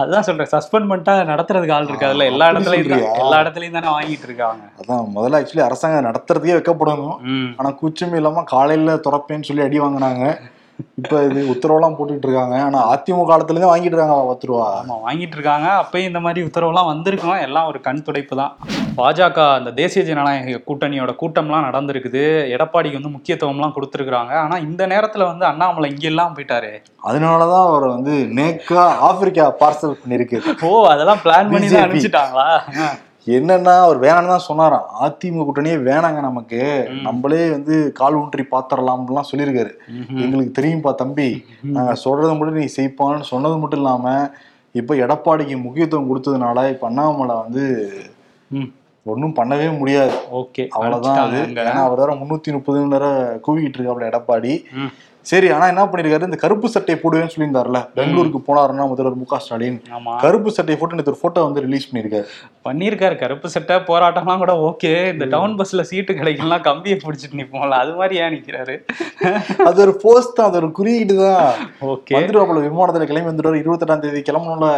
அதுதான் 0.00 0.26
சொல்றேன் 0.28 0.52
சஸ்பெண்ட் 0.52 0.90
பண்ணிட்டா 0.90 1.14
நடத்துறதுக்கு 1.32 1.76
ஆள் 1.76 1.88
இருக்காதுல்ல 1.90 2.30
எல்லா 2.32 2.48
இடத்துலயும்? 2.50 3.18
எல்லா 3.24 3.40
இடத்துலயும் 3.42 3.76
தானே 3.78 3.90
வாங்கிட்டு 3.96 4.28
இருக்காங்க. 4.30 4.64
அதான் 4.80 5.10
முதல்ல 5.16 5.40
ஆக்சுவலி 5.40 5.66
அரசாங்கம் 5.68 6.08
நடத்துறதுக்கே 6.10 6.56
வைக்கப்படணும். 6.58 7.18
ஆனா 7.56 7.72
கூச்சமே 7.82 8.20
இல்லாம 8.22 8.44
காலையில 8.54 8.94
துறப்பேன்னு 9.08 9.48
சொல்லி 9.50 9.66
அடி 9.66 9.80
வாங்குனாங்க. 9.80 10.24
இப்ப 10.98 11.22
இது 11.24 11.40
உத்தரவெல்லாம் 11.52 11.96
போட்டுட்டு 11.96 12.26
இருக்காங்க. 12.26 12.56
ஆனா 12.66 12.78
அதிமுக 12.92 13.24
காலத்துல 13.30 13.54
இருந்து 13.54 13.72
வாங்கிட்டு 13.72 13.96
இருக்காங்க 13.96 14.14
பத்து 14.28 14.46
ரூபா. 14.46 14.68
ஆமா 14.80 14.94
வாங்கிட்டு 15.06 15.36
இருக்காங்க. 15.38 15.68
அப்பயும் 15.82 16.10
இந்த 16.10 16.20
மாதிரி 16.20 16.46
உத்தரவுலாம் 16.46 16.90
வந்திருக்கும். 16.92 17.40
எல்லாம் 17.46 17.66
ஒரு 17.66 17.80
கண் 17.80 18.04
துடைப்பு 18.06 18.36
தான். 18.36 18.54
பாஜக 19.00 19.38
அந்த 19.58 19.70
தேசிய 19.80 20.02
ஜனநாயக 20.08 20.62
கூட்டணியோட 20.68 21.12
கூட்டம்லாம் 21.20 21.66
நடந்திருக்குது. 21.68 22.22
எடப்பாடிக்கு 22.54 22.98
வந்து 22.98 23.12
முக்கியத்துவம்லாம் 23.16 23.76
கொடுத்துருக்குறாங்க. 23.76 24.32
ஆனா 24.44 24.56
இந்த 24.68 24.82
நேரத்துல 24.92 25.26
வந்து 25.32 25.44
அண்ணாமலை 25.50 25.88
இங்கெல்லாம் 25.92 26.34
போயிட்டாரு. 26.38 26.72
அதனாலதான் 27.10 27.68
அவர் 27.68 27.86
வந்து 27.96 28.14
நேக்கா 28.38 28.82
ஆப்பிரிக்கா 29.10 29.46
பார்சல் 29.62 30.00
பண்ணிருக்கு 30.00 30.40
ஓ 30.70 30.72
அதெல்லாம் 30.94 31.22
பிளான் 31.26 31.52
பண்ணி 31.52 31.68
தான். 31.68 31.84
அனுப்பிச்சிட்டாங்களா? 31.84 32.48
என்னன்னா 33.36 33.72
அவர் 33.86 33.98
வேணாம்னு 34.04 34.32
தான் 34.34 34.46
சொன்னாராம் 34.48 34.86
அதிமுக 35.06 35.42
கூட்டணியே 35.46 35.78
வேணாங்க 35.88 36.20
நமக்கு. 36.28 36.60
நம்மளே 37.06 37.42
வந்து 37.54 37.74
கால் 37.98 38.18
ஊன்றி 38.20 38.44
பாத்திரலாம்லாம் 38.52 39.28
சொல்லியிருக்காரு. 39.30 39.72
எங்களுக்கு 40.24 40.52
தெரியும்பா 40.58 40.92
தம்பி. 41.02 41.28
நாங்க 41.76 41.94
சொல்றதை 42.04 42.32
மட்டும் 42.36 42.60
நீ 42.62 42.68
செய்ப்பான்னு 42.78 43.30
சொன்னது 43.32 43.56
மட்டும் 43.62 43.82
இல்லாம 43.82 44.14
இப்ப 44.74 44.94
எடப்பாடிக்கு 45.04 45.56
முக்கியத்துவம் 45.64 46.10
கொடுத்ததுனால 46.10 46.68
இப்ப 46.74 46.86
அண்ணாமலை 46.90 47.36
வந்து 47.44 47.64
ஒன்றும் 49.02 49.34
பண்ணவே 49.34 49.78
முடியாது. 49.78 50.12
ஓகே 50.32 50.68
அவ்வளவுதான் 50.68 51.18
அது. 51.28 51.38
ஏன்னா 51.38 51.82
அவர் 51.82 51.98
வேற 51.98 52.12
முன்னூத்தி 52.14 52.48
முப்பதுன்னு 52.48 52.88
வேற 52.88 53.06
கூவிக்கிட்டு 53.46 53.78
இருக்காப்ல 53.78 54.10
எடப்பாடி. 54.10 54.64
சரி 55.28 55.48
ஆனா 55.54 55.64
என்ன 55.70 55.82
பண்ணிருக்காரு? 55.90 56.28
இந்த 56.28 56.38
கருப்பு 56.42 56.66
சட்டை 56.74 56.94
போடுவேன்னு 57.00 57.32
சொல்லியிருந்தாருல. 57.32 57.78
பெங்களூருக்கு 57.96 58.40
போனாருன்னா 58.46 58.84
முதல்வர் 58.90 59.18
மு 59.20 59.26
க 59.30 59.38
ஸ்டாலின். 59.44 59.76
கருப்பு 60.22 60.50
சட்டை 60.56 60.76
போட்டு 60.80 60.96
நேற்று 60.98 61.12
ஒரு 61.12 61.20
போட்டோ 61.22 61.44
வந்து 61.46 61.64
ரிலீஸ் 61.66 61.88
பண்ணிருக்காரு 61.88 62.28
பண்ணியிருக்காரு. 62.66 63.14
கருப்பு 63.22 63.48
சட்டை 63.54 63.76
போராட்டம்லாம் 63.90 64.42
கூட 64.42 64.54
ஓகே 64.68 64.92
இந்த 65.12 65.26
டவுன் 65.34 65.56
பஸ்ல 65.60 65.84
சீட்டு 65.90 66.18
கிடைக்கலாம் 66.20 66.66
கம்பியை 66.68 66.96
பிடிச்சிட்டு 67.04 67.40
நிப்போம்ல. 67.40 67.78
அது 67.84 67.94
மாதிரி 68.00 68.20
ஏன் 68.24 68.34
நிக்கிறாரு? 68.36 68.76
அது 69.68 69.80
ஒரு 69.86 69.94
போஸ்ட் 70.04 70.36
தான் 70.38 70.48
அது 70.50 70.60
ஒரு 70.62 70.70
குறியீடு 70.80 71.16
தான். 71.24 71.48
ஓகே 71.92 72.16
வந்துருவாப்புல 72.18 72.66
விமானத்துல 72.68 73.08
கிளம்பி 73.10 73.30
வந்துடுவாரு. 73.30 73.62
இருபத்தெட்டாம் 73.64 74.04
தேதி 74.04 74.22
கிளம்பணும்ல. 74.30 74.70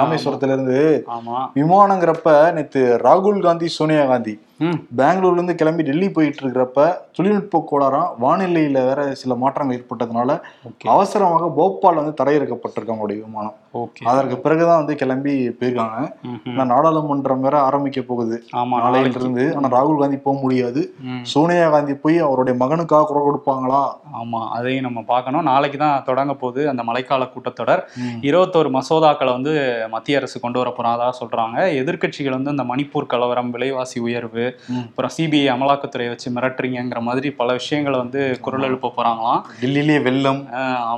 ராமேஸ்வரத்துல 0.00 0.54
இருந்து 0.56 0.80
ஆமா. 1.16 1.38
விமானங்கிறப்ப 1.60 2.36
நேத்து 2.58 2.82
ராகுல் 3.06 3.44
காந்தி 3.48 3.68
சோனியா 3.78 4.04
காந்தி. 4.12 4.36
ம். 4.60 4.78
பெங்களூர்ல 4.96 5.32
இருந்து 5.32 5.54
கிளம்பி 5.54 5.82
டெல்லி 5.82 6.10
போயிட்டு 6.10 6.42
இருக்கிறப்ப 6.44 6.80
தொழில்நுட்ப 7.12 7.64
கோளாறாம் 7.70 8.10
வானிலையில 8.20 8.84
வேற 8.84 9.14
சில 9.14 9.34
மாற்றங்கள் 9.34 9.76
ஏற்பட்டதுனால 9.76 10.30
அவசரமாக 10.88 11.50
போபால் 11.50 11.94
வந்து 11.94 12.24
தரையிறக்கப்பட்டிருக்கு 12.24 12.92
அவங்களுடைய 12.92 13.20
விமானம். 13.20 13.56
அதற்கு 14.10 14.36
பிறகுதான் 14.44 14.80
வந்து 14.80 14.94
கிளம்பி 15.00 15.32
போயிருக்காங்க. 15.58 15.98
நாடாளுமன்றம் 16.70 17.44
வேற 17.46 17.56
ஆரம்பிக்க 17.66 18.00
போகுது. 18.08 18.36
ஆமா 18.60 18.76
நாளையில 18.84 19.10
இருந்து 19.20 19.44
ஆனா 19.56 19.68
ராகுல் 19.74 20.00
காந்தி 20.02 20.18
போக 20.24 20.36
முடியாது. 20.44 20.80
சோனியா 21.32 21.66
காந்தி 21.74 21.94
போய் 22.04 22.16
அவருடைய 22.26 22.54
மகனுக்காக 22.62 23.06
குரல் 23.10 23.26
கொடுப்பாங்களா? 23.26 23.82
ஆமா 24.20 24.40
அதையும் 24.56 24.86
நம்ம 24.86 25.04
பார்க்கணும். 25.12 25.46
நாளைக்கு 25.50 25.78
தான் 25.84 26.02
தொடங்க 26.08 26.34
போகுது 26.42 26.62
அந்த 26.72 26.84
மழைக்கால 26.88 27.28
கூட்டத்தொடர். 27.34 27.82
இருபத்தோரு 28.28 28.70
மசோதாக்களை 28.78 29.34
வந்து 29.38 29.54
மத்திய 29.94 30.20
அரசு 30.22 30.36
கொண்டு 30.44 30.60
வர 30.62 30.72
போறதா 30.78 31.08
சொல்றாங்க. 31.20 31.58
எதிர்க்கட்சிகள் 31.82 32.36
வந்து 32.38 32.54
இந்த 32.56 32.66
மணிப்பூர் 32.72 33.10
கலவரம் 33.14 33.52
விலைவாசி 33.56 34.00
உயர்வு. 34.08 34.46
அப்புறம் 34.88 35.14
சிபிஐ 35.18 35.46
அமலாக்கத்துறை 35.56 36.08
வச்சு 36.14 36.34
மிரட்டுறீங்கிற 36.38 37.02
மாதிரி 37.10 37.30
பல 37.40 37.58
விஷயங்களை 37.60 37.98
வந்து 38.04 38.20
குரல் 38.48 38.68
எழுப்ப 38.70 38.92
போறாங்களாம். 38.98 39.40
டெல்லியிலேயே 39.62 40.02
வெள்ளம் 40.08 40.42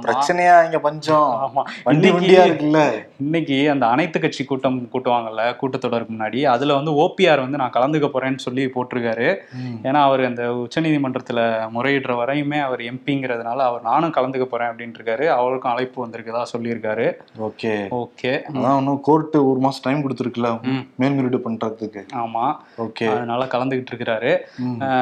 பிரச்சனையா 0.06 0.56
இங்க 0.68 0.80
பஞ்சம். 0.88 1.30
ஆமா. 1.46 1.64
வண்டி 1.90 2.10
வண்டியா 2.16 2.42
இருக்குல்ல 2.62 2.80
இன்னைக்கு 3.18 3.70
அந்த 3.70 3.86
அனைத்து 3.86 4.20
கட்சி 4.20 4.44
கூட்டம் 4.44 4.88
கூட்டுவாங்கல்ல 4.92 5.42
கூட்டத்தொடருக்கு 5.60 6.12
முன்னாடி 6.14 6.42
அதுல 6.44 6.74
வந்து 6.74 6.92
ஓபிஆர் 7.04 7.44
வந்து 7.44 7.60
நான் 7.62 7.74
கலந்துக்க 7.74 8.08
போறேன்னு 8.14 8.44
சொல்லி 8.46 8.64
போட்டிருக்காரு. 8.74 9.28
ஏன்னா 9.88 10.00
அவர் 10.02 10.22
அந்த 10.24 10.42
உச்சநீதிமன்றத்துல 10.54 11.40
முறையிடுற 11.76 12.12
வரையுமே 12.22 12.58
அவர் 12.62 12.80
எம்பிங்கிறதுனால 12.80 13.58
அவர் 13.68 13.82
நானும் 13.82 14.14
கலந்துக்க 14.16 14.44
போறேன் 14.44 14.70
அப்படின்ட்டு 14.70 15.00
இருக்காரு 15.00 15.26
அவருக்கும் 15.36 15.72
அழைப்பு 15.72 15.98
வந்திருக்குதா 16.04 16.42
சொல்லியிருக்காரு. 16.52 17.06
ஓகே. 17.48 17.74
ஓகே. 18.00 18.32
அதான் 18.54 18.78
இன்னும் 18.78 19.00
கோர்ட்டு 19.00 19.48
ஒரு 19.50 19.58
மாசம் 19.58 19.84
டைம் 19.84 20.02
கொடுத்துருக்குல்ல. 20.04 20.50
மேல்முறையீடு 20.96 21.40
பண்றதுக்கு. 21.46 22.02
ஆமா. 22.22 22.44
ஓகே. 22.78 23.08
அதனால 23.14 23.44
கலந்துகிட்டு 23.54 23.92
இருக்கிறாரு 23.92 24.32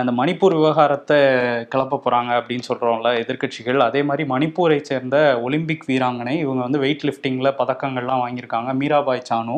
அந்த 0.01 0.13
மணிப்பூர் 0.21 0.59
விவகாரத்தை 0.61 1.19
கிளப்ப 1.75 2.01
போறாங்க 2.05 2.31
அப்படின்னு 2.41 2.69
சொல்றோம்ல 2.69 3.11
எதிர்க்கட்சிகள். 3.23 3.81
அதே 3.89 4.03
மாதிரி 4.03 4.25
மணிப்பூரை 4.33 4.79
சேர்ந்த 4.83 5.17
ஒலிம்பிக் 5.43 5.87
வீராங்கனை 5.89 6.35
இவங்க 6.39 6.63
வந்து 6.63 6.79
வெயிட் 6.79 7.07
லிஃப்டிங்ல 7.09 7.50
பதக்கங்கள்லாம் 7.59 8.23
வாங்கியிருக்காங்க. 8.23 8.71
மீராபாய் 8.81 9.27
சானு. 9.31 9.57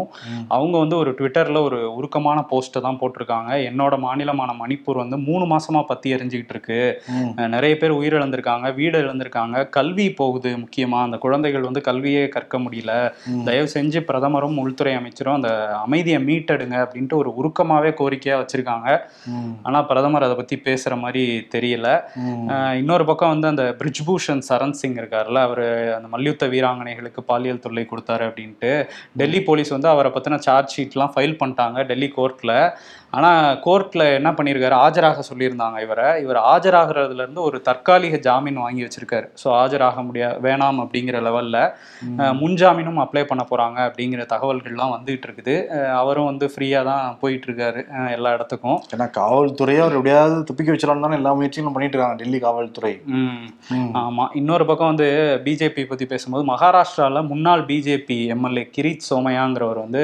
அவங்க 0.57 0.77
வந்து 0.83 0.97
ஒரு 0.97 1.11
ட்விட்டர்ல 1.19 1.61
ஒரு 1.69 1.79
உருக்கமான 1.99 2.39
போஸ்ட்டை 2.51 2.81
தான் 2.87 2.99
போட்டிருக்காங்க. 3.01 3.51
என்னோட 3.71 3.95
மாநிலமான 4.07 4.51
மணிப்பூர் 4.63 5.03
வந்து 5.03 5.17
மூணு 5.29 5.45
மாசமா 5.53 5.83
பத்தி 5.91 6.15
எரிஞ்சுக்கிட்டு 6.15 6.55
இருக்கு. 6.57 6.81
நிறைய 7.55 7.73
பேர் 7.79 7.97
உயிரிழந்திருக்காங்க 8.01 8.75
வீடு 8.75 9.03
இழந்திருக்காங்க. 9.03 9.69
கல்வி 9.77 10.07
போகுது 10.21 10.51
முக்கியமா. 10.63 11.01
அந்த 11.07 11.17
குழந்தைகள் 11.25 11.67
வந்து 11.69 11.81
கல்வியே 11.89 12.25
கற்க 12.37 12.59
முடியல. 12.59 12.93
தயவு 13.49 13.69
செஞ்சு 13.75 14.01
பிரதமரும் 14.09 14.59
உள்துறை 14.65 14.95
அமைச்சரும் 15.01 15.39
அந்த 15.39 15.51
அமைதியை 15.85 16.21
மீட்டெடுங்க 16.29 16.77
அப்படின்ட்டு 16.85 17.21
ஒரு 17.23 17.31
உருக்கமாவே 17.43 17.93
கோரிக்கையா 18.01 18.37
வச்சிருக்காங்க. 18.43 18.89
ஆனா 19.63 19.81
பிரதமர் 19.91 20.27
அதை 20.27 20.37
பத்தி 20.41 20.57
பேசுற 20.69 20.99
மாதிரி 21.05 21.25
தெரியல. 21.55 21.89
இன்னொரு 22.81 23.05
பக்கம் 23.11 23.33
வந்து 23.35 23.49
அந்த 23.53 23.65
பிரிஜ்பூஷன் 23.81 24.43
சரண் 24.49 24.77
சிங் 24.81 24.99
இருக்கார்ல 25.01 25.41
அவர் 25.49 25.65
அந்த 25.97 26.09
மல்யுத்த 26.15 26.47
வீராங்கனைகளுக்கு 26.53 27.21
பாலியல் 27.31 27.63
தொல்லை 27.65 27.82
கொடுத்தாரு 27.91 28.25
அப்படின்ட்டு 28.29 28.73
டெல்லி 29.17 29.43
போலீஸ் 29.43 29.71
வந்து 29.71 29.89
அவரை 29.89 30.11
பத்தின 30.15 30.41
சார்ஜ் 30.41 30.75
ஷீட்லாம் 30.75 31.15
ஃபைல் 31.15 31.39
பண்ணிட்டாங்க 31.41 31.87
டெல்லி 31.87 32.11
கோர்ட்ல 32.17 32.53
ஆனா 33.13 33.31
கோர்ட்ல 33.65 34.03
என்ன 34.19 34.29
பண்ணியிருக்காரு 34.33 34.77
ஆஜராக 34.83 35.23
சொல்லியிருந்தாங்க 35.29 35.79
இவரை. 35.83 36.07
இவர் 36.23 36.39
ஆஜராகிறதுல 36.53 37.25
இருந்து 37.25 37.43
ஒரு 37.43 37.59
தற்காலிக 37.63 38.17
ஜாமீன் 38.19 38.61
வாங்கி 38.63 38.83
வச்சிருக்காரு. 38.85 39.27
ஸோ 39.43 39.49
ஆஜராக 39.59 40.03
முடியா 40.03 40.29
வேணாம் 40.45 40.81
அப்படிங்கிற 40.85 41.19
லெவல்ல 41.27 41.59
முன்ஜாமீனும் 42.41 43.01
அப்ளை 43.03 43.25
பண்ண 43.25 43.43
போறாங்க 43.51 43.79
அப்படிங்கிற 43.87 44.23
தகவல்கள்லாம் 44.33 44.95
வந்துகிட்டு 44.95 45.27
இருக்குது. 45.29 45.55
அவரும் 45.99 46.29
வந்து 46.31 46.47
ஃப்ரீயா 46.53 46.81
தான் 46.85 47.05
போயிட்டு 47.21 47.47
இருக்காரு 47.49 47.83
அஹ் 47.97 48.13
எல்லா 48.17 48.33
இடத்துக்கும். 48.37 48.79
ஏன்னா 48.95 49.09
காவல்துறையை 49.19 49.83
அவர் 49.85 49.99
எப்படியாவது 49.99 50.39
தப்பிக்க 50.45 50.73
வச்சிடலாம் 50.73 51.07
தானே 51.07 51.19
எல்லா 51.21 51.33
முயற்சிகளும் 51.35 51.77
பண்ணிட்டு 51.77 51.97
இருக்காங்க 51.97 52.19
டெல்லி 52.23 52.41
காவல்துறை. 52.41 52.95
ம். 53.17 53.45
ம். 53.77 53.91
ஆமா. 54.03 54.27
இன்னொரு 54.41 54.67
பக்கம் 54.67 54.93
வந்து 54.93 55.09
பிஜேபி 55.47 55.85
பத்தி 55.87 56.07
பேசும்போது 56.07 56.45
மகாராஷ்டிரால 56.51 57.23
முன்னாள் 57.29 57.67
பிஜேபி 57.73 58.19
எம்எல்ஏ 58.37 58.65
கிரீத் 58.77 59.09
சோமையாங்கிறவர் 59.11 59.83
வந்து 59.85 60.03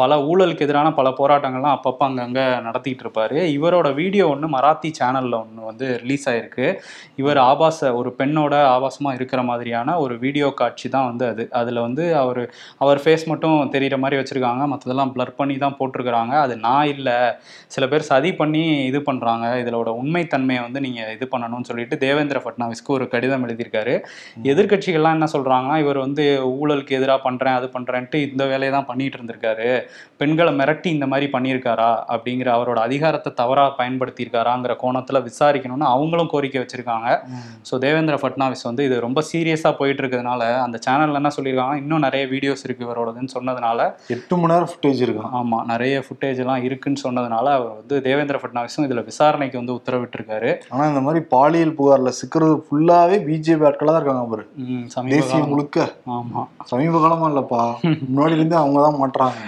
பல 0.00 0.16
ஊழலுக்கு 0.30 0.64
எதிரான 0.66 0.88
பல 0.98 1.08
போராட்டங்கள்லாம் 1.20 1.76
அப்பப்போ 1.76 2.04
அங்கங்க 2.08 2.40
நடத்திட்டு 2.66 3.04
இருப்பாரு. 3.04 3.38
இவரோட 3.58 3.88
வீடியோ 4.00 4.24
ஒன்று 4.32 4.48
மராத்தி 4.56 4.88
சேனல்ல 4.98 5.34
ஒன்று 5.44 5.68
வந்து 5.70 5.86
ரிலீஸ் 6.02 6.26
ஆயிருக்கு. 6.30 6.66
இவர் 7.22 7.38
ஆபாச 7.50 7.78
ஒரு 8.00 8.10
பெண்ணோட 8.18 8.54
ஆபாசமா 8.74 9.10
இருக்கிற 9.18 9.42
மாதிரியான 9.50 9.98
ஒரு 10.04 10.14
வீடியோ 10.24 10.48
காட்சி 10.60 10.88
தான் 10.88 11.08
வந்து 11.10 11.24
அது. 11.32 11.44
அதுல 11.60 11.80
வந்து 11.86 12.04
அவர் 12.22 12.42
அவர் 12.84 13.00
ஃபேஸ் 13.04 13.24
மட்டும் 13.26 13.58
தெரியிற 13.74 13.98
மாதிரி 14.04 14.18
வச்சிருக்காங்க. 14.20 14.64
மற்றதெல்லாம் 14.72 15.12
பிளர் 15.14 15.34
பண்ணி 15.40 15.56
தான் 15.64 15.76
போட்டிருக்கிறாங்க. 15.80 16.34
அது 16.44 16.56
நான் 16.66 16.90
இல்லை. 16.94 17.16
சில 17.76 17.86
பேர் 17.92 18.08
சதி 18.10 18.32
பண்ணி 18.34 18.64
இது 18.90 19.00
பண்றாங்க. 19.02 19.46
இதோட 19.62 19.90
உண்மைத்தன்மையை 20.02 20.62
வந்து 20.66 20.80
நீங்க 20.86 21.00
இது 21.16 21.28
பண்ணணும்னு 21.34 21.68
சொல்லிட்டு 21.70 21.96
தேவேந்திர 22.06 22.40
ஃபட்னாவிஸ்க்கு 22.44 22.96
ஒரு 22.98 23.06
கடிதம் 23.14 23.46
எழுதியிருக்காரு. 23.48 23.96
எதிர்க்கட்சிகள்லாம் 24.52 25.16
என்ன 25.18 25.28
சொல்றாங்கன்னா 25.36 25.78
இவர் 25.84 25.98
வந்து 26.06 26.24
ஊழலுக்கு 26.60 26.89
எதிராக 26.90 27.20
பண்றேன் 27.20 27.54
அது 27.54 27.66
பண்றேன்ட்டு 27.68 28.18
இந்த 28.26 28.46
வேலையை 28.46 28.72
தான் 28.72 28.86
பண்ணிட்டு 28.86 29.16
இருந்திருக்காரு. 29.18 29.68
பெண்களை 30.16 30.52
மிரட்டி 30.54 30.86
இந்த 30.88 31.06
மாதிரி 31.06 31.30
பண்ணியிருக்காரா? 31.32 31.90
அப்படிங்கிற 32.10 32.48
அவரோட 32.50 32.78
அதிகாரத்தை 32.80 33.32
தவறா 33.34 33.64
பயன்படுத்தியிருக்காராங்கிற 33.78 34.76
கோணத்துல 34.82 35.18
விசாரிக்கணும்னு 35.24 35.86
அவங்களும் 35.90 36.28
கோரிக்கை 36.28 36.60
வச்சிருக்காங்க. 36.60 37.08
ஸோ 37.68 37.78
தேவேந்திர 37.78 38.16
ஃபட்னாவிஸ் 38.16 38.62
வந்து 38.62 38.84
இது 38.84 39.00
ரொம்ப 39.00 39.20
சீரியஸாக 39.30 39.74
போயிட்டு 39.76 40.02
இருக்கிறதுனால 40.02 40.42
அந்த 40.60 40.78
சேனல்ல 40.86 41.14
என்ன 41.14 41.32
சொல்லியிருக்காங்க 41.36 41.76
இன்னும் 41.76 42.00
நிறைய 42.00 42.26
வீடியோஸ் 42.26 42.64
இருக்கு 42.64 42.86
இவரோடதுன்னு 42.86 43.34
சொன்னதுனால. 43.34 43.78
எட்டு 44.08 44.34
மணி 44.36 44.52
நேரம் 44.52 44.70
ஃபுட்டேஜ் 44.70 45.00
இருக்கான் 45.00 45.34
ஆமா 45.38 45.60
நிறைய 45.66 46.02
ஃபுட்டேஜ் 46.04 46.38
எல்லாம் 46.38 46.62
இருக்குன்னு 46.62 47.02
சொன்னதுனால 47.02 47.46
அவர் 47.54 47.72
வந்து 47.74 47.96
தேவேந்திர 48.02 48.38
ஃபட்னாவிஸும் 48.38 48.86
இதுல 48.86 49.04
விசாரணைக்கு 49.04 49.58
வந்து 49.58 49.76
உத்தரவிட்டிருக்காரு. 49.76 50.50
ஆனா 50.70 50.86
இந்த 50.86 51.00
மாதிரி 51.00 51.24
பாலியல் 51.30 51.76
புகார்ல 51.76 52.12
சிக்கிறது 52.18 52.54
ஃபுல்லாவே 52.64 53.18
பிஜேபி 53.26 53.66
ஆட்களா 53.66 53.86
தான் 53.88 54.00
இருக்காங்க 54.00 54.18
தேசியம் 55.10 55.30
காலமா- 55.32 55.50
முழுக்க. 55.50 55.78
ஆமா. 56.14 56.42
சமீப 56.80 57.00
காலமா 57.00 57.26
இல்லப்பா 57.30 57.62
முன்னாடி 57.84 58.32
இருந்து 58.32 58.56
அவங்க 58.56 58.78
தான் 58.84 58.98
மாட்டுறாங்க. 59.00 59.40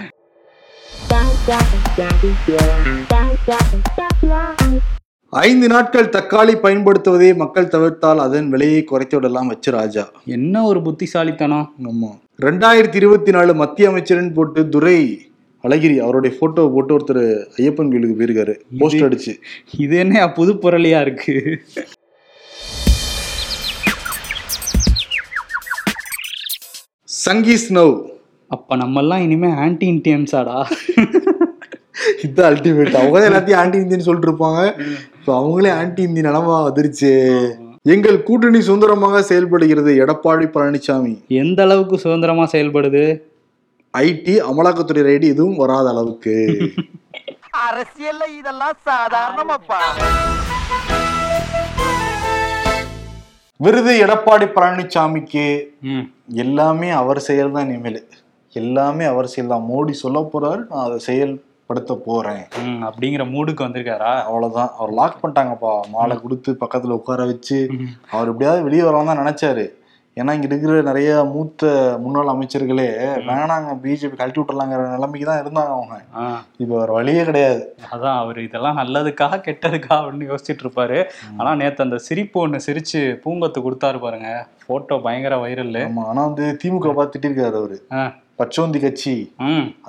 ஐந்து 5.29 5.67
நாட்கள் 5.67 6.09
தக்காளி 6.09 6.53
பயன்படுத்துவதை 6.65 7.35
மக்கள் 7.35 7.71
தவிர்த்தால் 7.75 8.17
அதன் 8.17 8.49
விலையை 8.49 8.83
குறைத்து 8.83 9.17
விடலாம் 9.17 9.47
வச்சு 9.47 9.71
ராஜா. 9.71 10.03
என்ன 10.25 10.63
ஒரு 10.63 10.81
புத்திசாலித்தனம். 10.81 11.73
ஆமா. 11.91 12.11
ரெண்டாயிரத்தி 12.41 12.95
இருபத்தி 12.95 13.31
நாலு 13.31 13.55
மத்திய 13.55 13.89
அமைச்சரின் 13.89 14.33
போட்டு 14.33 14.69
துரை 14.69 14.99
அழகிரி 15.63 15.97
அவருடைய 15.97 16.37
போட்டோ 16.39 16.67
போட்டு 16.67 16.99
ஒருத்தர் 16.99 17.23
ஐயப்பன் 17.57 17.91
கோயிலுக்கு 17.91 18.19
போயிருக்காரு. 18.19 18.55
போஸ்ட் 18.79 19.03
அடிச்சு. 19.03 19.35
இது 19.77 19.97
என்ன 19.97 20.31
புது 20.31 20.53
புரளியா 20.53 21.01
இருக்கு? 21.01 21.61
சங்கீஸ் 27.23 27.65
நவ். 27.71 27.93
அப்ப 28.51 28.75
நம்ம 28.75 28.99
எல்லாம் 28.99 29.19
இனிமே 29.19 29.49
ஆன்டி 29.55 29.85
இண்டியன்ஸாடா 29.93 30.57
இதுதான் 32.23 32.47
அல்டிமேட் 32.49 32.95
அவங்க 32.95 33.17
தான் 33.17 33.29
எல்லாத்தையும் 33.29 33.59
ஆன்டி 33.59 33.77
இந்தியன் 33.77 34.07
சொல்லிட்டு 34.07 34.29
இருப்பாங்க 34.29 34.61
இப்போ 35.17 35.31
அவங்களே 35.39 35.71
ஆன்டி 35.71 36.01
இந்தியன் 36.01 36.29
நிலமா 36.29 36.55
வந்துருச்சு 36.63 37.11
எங்கள் 37.85 38.23
கூட்டணி 38.23 38.59
சுதந்திரமாக 38.61 39.21
செயல்படுகிறது 39.21 39.91
எடப்பாடி 40.03 40.47
பழனிசாமி 40.47 41.13
எந்த 41.41 41.61
அளவுக்கு 41.63 41.97
சுதந்திரமா 41.97 42.45
செயல்படுது? 42.45 43.03
ஐடி 43.93 44.35
அமலாக்கத்துறை 44.49 45.01
ரைடு 45.01 45.25
எதுவும் 45.27 45.57
வராத 45.57 45.89
அளவுக்கு. 45.89 46.35
அரசியல்ல 47.65 48.23
இதெல்லாம் 48.39 48.77
சாதாரணமாப்பா. 48.85 49.81
விருது 53.63 53.91
எடப்பாடி 54.03 54.45
பழனிசாமிக்கு 54.53 55.43
எல்லாமே 56.43 56.87
அவர் 56.99 57.19
செயல் 57.27 57.55
தான் 57.55 57.67
இனிமேல். 57.69 57.99
எல்லாமே 58.61 59.03
அவர் 59.09 59.31
செயல் 59.33 59.51
தான் 59.53 59.67
மோடி 59.71 59.93
சொல்ல 60.03 60.19
போறாரு 60.31 60.61
நான் 60.69 60.85
அதை 60.87 60.97
செயல்படுத்த 61.07 61.93
போறேன். 62.07 62.43
அப்படிங்கிற 62.87 63.23
மூடுக்கு 63.33 63.65
வந்திருக்காரா? 63.65 64.13
அவ்வளவுதான். 64.27 64.71
அவர் 64.79 64.95
லாக் 64.99 65.21
பண்ணிட்டாங்கப்பா. 65.21 65.73
மாலை 65.95 66.15
கொடுத்து 66.23 66.51
பக்கத்துல 66.63 66.97
உட்கார 66.99 67.25
வச்சு 67.31 67.59
அவர் 68.13 68.31
எப்படியாவது 68.31 68.67
வெளியே 68.67 68.85
வரலாம் 68.87 69.11
தான் 69.11 69.23
நினைச்சாரு. 69.23 69.65
ஏன்னா 70.17 70.31
இங்க 70.37 70.47
இருக்கிற 70.49 70.81
நிறைய 70.87 71.11
மூத்த 71.33 71.69
முன்னாள் 72.03 72.31
அமைச்சர்களே 72.33 72.87
வேணாங்க 73.29 73.71
பிஜேபி 73.83 74.15
கழட்டி 74.19 74.39
விட்டுலாங்கிற 74.39 74.81
நிலைமைக்கு 74.95 75.27
தான் 75.29 75.41
இருந்தாங்க 75.43 75.71
அவங்க. 75.77 75.95
இப்போ 76.61 76.73
வேற 76.79 76.91
வழியே 76.97 77.23
கிடையாது. 77.29 77.61
அதான் 77.93 78.19
அவர் 78.23 78.39
இதெல்லாம் 78.47 78.79
நல்லதுக்கா 78.81 79.27
கெட்டதுக்கா 79.47 79.93
அப்படின்னு 79.99 80.29
யோசிச்சுட்டு 80.31 80.65
இருப்பாரு. 80.65 80.99
ஆனா 81.39 81.53
நேத்து 81.61 81.85
அந்த 81.87 81.99
சிரிப்பு 82.07 82.39
ஒண்ணு 82.45 82.65
சிரிச்சு 82.67 83.01
பூங்கொத்து 83.23 83.61
கொடுத்தாரு 83.67 83.99
பாருங்க. 84.05 84.31
போட்டோ 84.67 84.97
பயங்கர 85.07 85.37
வைரல் 85.45 85.79
ஆனா 86.09 86.19
வந்து 86.29 86.45
திமுக 86.63 86.93
பார்த்து 86.99 87.15
திட்டிருக்காரு 87.15 87.57
அவரு. 87.61 87.79
பச்சோந்தி 88.39 88.79
கட்சி 88.81 89.13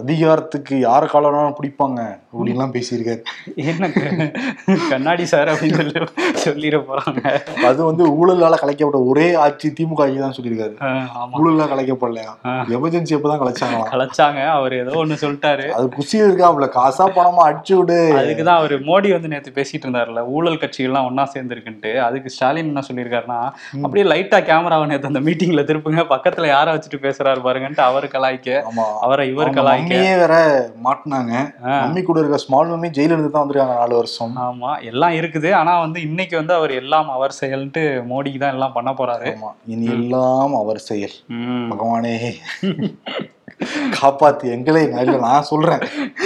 அதிகாரத்துக்கு 0.01 0.75
யார 0.87 1.05
காலம் 1.11 1.55
பிடிப்பாங்க? 1.59 2.01
அப்படின்லாம் 2.33 2.73
பேசியிருக்காரு. 2.75 3.23
என்ன 3.71 3.89
கண்ணாடி 4.91 5.25
சார் 5.31 5.49
அப்படின்னு 5.49 5.79
சொல்லி 5.81 6.01
சொல்லிட 6.45 6.79
போறாங்க. 6.89 7.23
அது 7.69 7.81
வந்து 7.85 8.05
ஊழலால 8.19 8.55
கலைக்கப்பட்ட 8.63 9.01
ஒரே 9.11 9.27
ஆட்சி 9.45 9.69
திமுக 9.79 10.03
ஆட்சி 10.05 10.19
தான் 10.25 10.37
சொல்லியிருக்காரு. 10.39 10.75
ஊழலால 11.39 11.69
கலைக்கப்படலையா. 11.73 12.33
எமர்ஜென்சி 12.77 13.15
அப்பதான் 13.17 13.43
கலைச்சாங்களாம்? 13.43 13.89
கலைச்சாங்க. 13.95 14.43
அவர் 14.59 14.77
ஏதோ 14.81 14.93
ஒண்ணு 15.05 15.19
சொல்லிட்டாரு. 15.25 15.67
அது 15.79 15.89
குசியில் 15.97 16.29
இருக்காப்ல 16.29 16.69
காசா 16.77 17.07
பணமா 17.17 17.43
அடிச்சு 17.49 17.77
விடு. 17.81 17.99
அதுக்குதான் 18.21 18.61
அவர் 18.61 18.77
மோடி 18.91 19.11
வந்து 19.17 19.33
நேத்து 19.35 19.57
பேசிட்டு 19.61 19.85
இருந்தாருல 19.87 20.27
ஊழல் 20.37 20.61
கட்சிகள்லாம் 20.65 21.09
ஒண்ணா 21.11 21.27
சேர்ந்துருக்குன்ட்டு. 21.35 21.95
அதுக்கு 22.09 22.35
ஸ்டாலின் 22.37 22.71
என்ன 22.73 22.85
சொல்லியிருக்காருன்னா 22.91 23.41
அப்படியே 23.83 24.07
லைட்டா 24.13 24.41
கேமராவை 24.51 24.87
நேத்து 24.93 25.13
அந்த 25.13 25.25
மீட்டிங்ல 25.29 25.67
திருப்புங்க 25.71 26.07
பக்கத்துல 26.15 26.53
யார 26.55 26.69
வச்சுட்டு 26.77 27.05
பேசுறாரு 27.09 27.43
பாருங்கன்ட்டு 27.49 27.85
அவர் 27.91 28.13
கலாய்க்க 28.35 28.85
அவரை 29.05 29.25
இவர் 29.33 29.57
கலாய்க்க. 29.57 29.99
வேற 30.23 30.35
மாட்டினாங்க. 30.85 31.33
மம்மி 31.83 32.01
கூட 32.09 32.19
இருக்க 32.23 32.39
ஸ்மால் 32.45 32.71
மம்மி 32.73 32.89
ஜெயில 32.97 33.15
இருந்து 33.15 33.31
தான் 33.35 33.45
வந்திருக்காங்க 33.45 33.77
நாலு 33.81 33.95
வருஷம். 34.01 34.35
ஆமா 34.47 34.71
எல்லாம் 34.91 35.17
இருக்குது. 35.21 35.51
ஆனா 35.61 35.75
வந்து 35.85 36.01
இன்னைக்கு 36.09 36.35
வந்து 36.41 36.55
அவர் 36.59 36.73
எல்லாம் 36.83 37.09
அவர் 37.17 37.39
செயல்ன்ட்டு 37.41 37.83
மோடிக்கு 38.13 38.41
தான் 38.45 38.57
எல்லாம் 38.57 38.77
பண்ண 38.79 38.93
போறாரு. 39.01 39.31
ஆமா 39.37 39.53
இனி 39.75 39.89
எல்லாம் 39.99 40.55
அவர் 40.63 40.81
செயல். 40.91 41.17
பகவானே. 41.73 42.15
காப்பாத்து 43.99 44.47
எங்களே 44.55 44.81
இல்ல 45.05 45.17
நான் 45.27 45.49
சொல்றேன். 45.51 45.83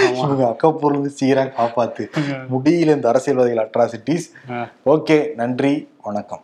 இவங்க 0.07 0.43
அக்கா 0.51 0.69
பொருள் 0.81 1.05
சீரா 1.19 1.43
காப்பாத்து. 1.59 2.05
முடியல 2.53 2.95
இந்த 2.97 3.07
அரசியல்வாதிகள் 3.11 3.63
அட்ராசிட்டிஸ். 3.65 4.27
ஓகே 4.93 5.19
நன்றி 5.41 5.73
வணக்கம். 6.07 6.43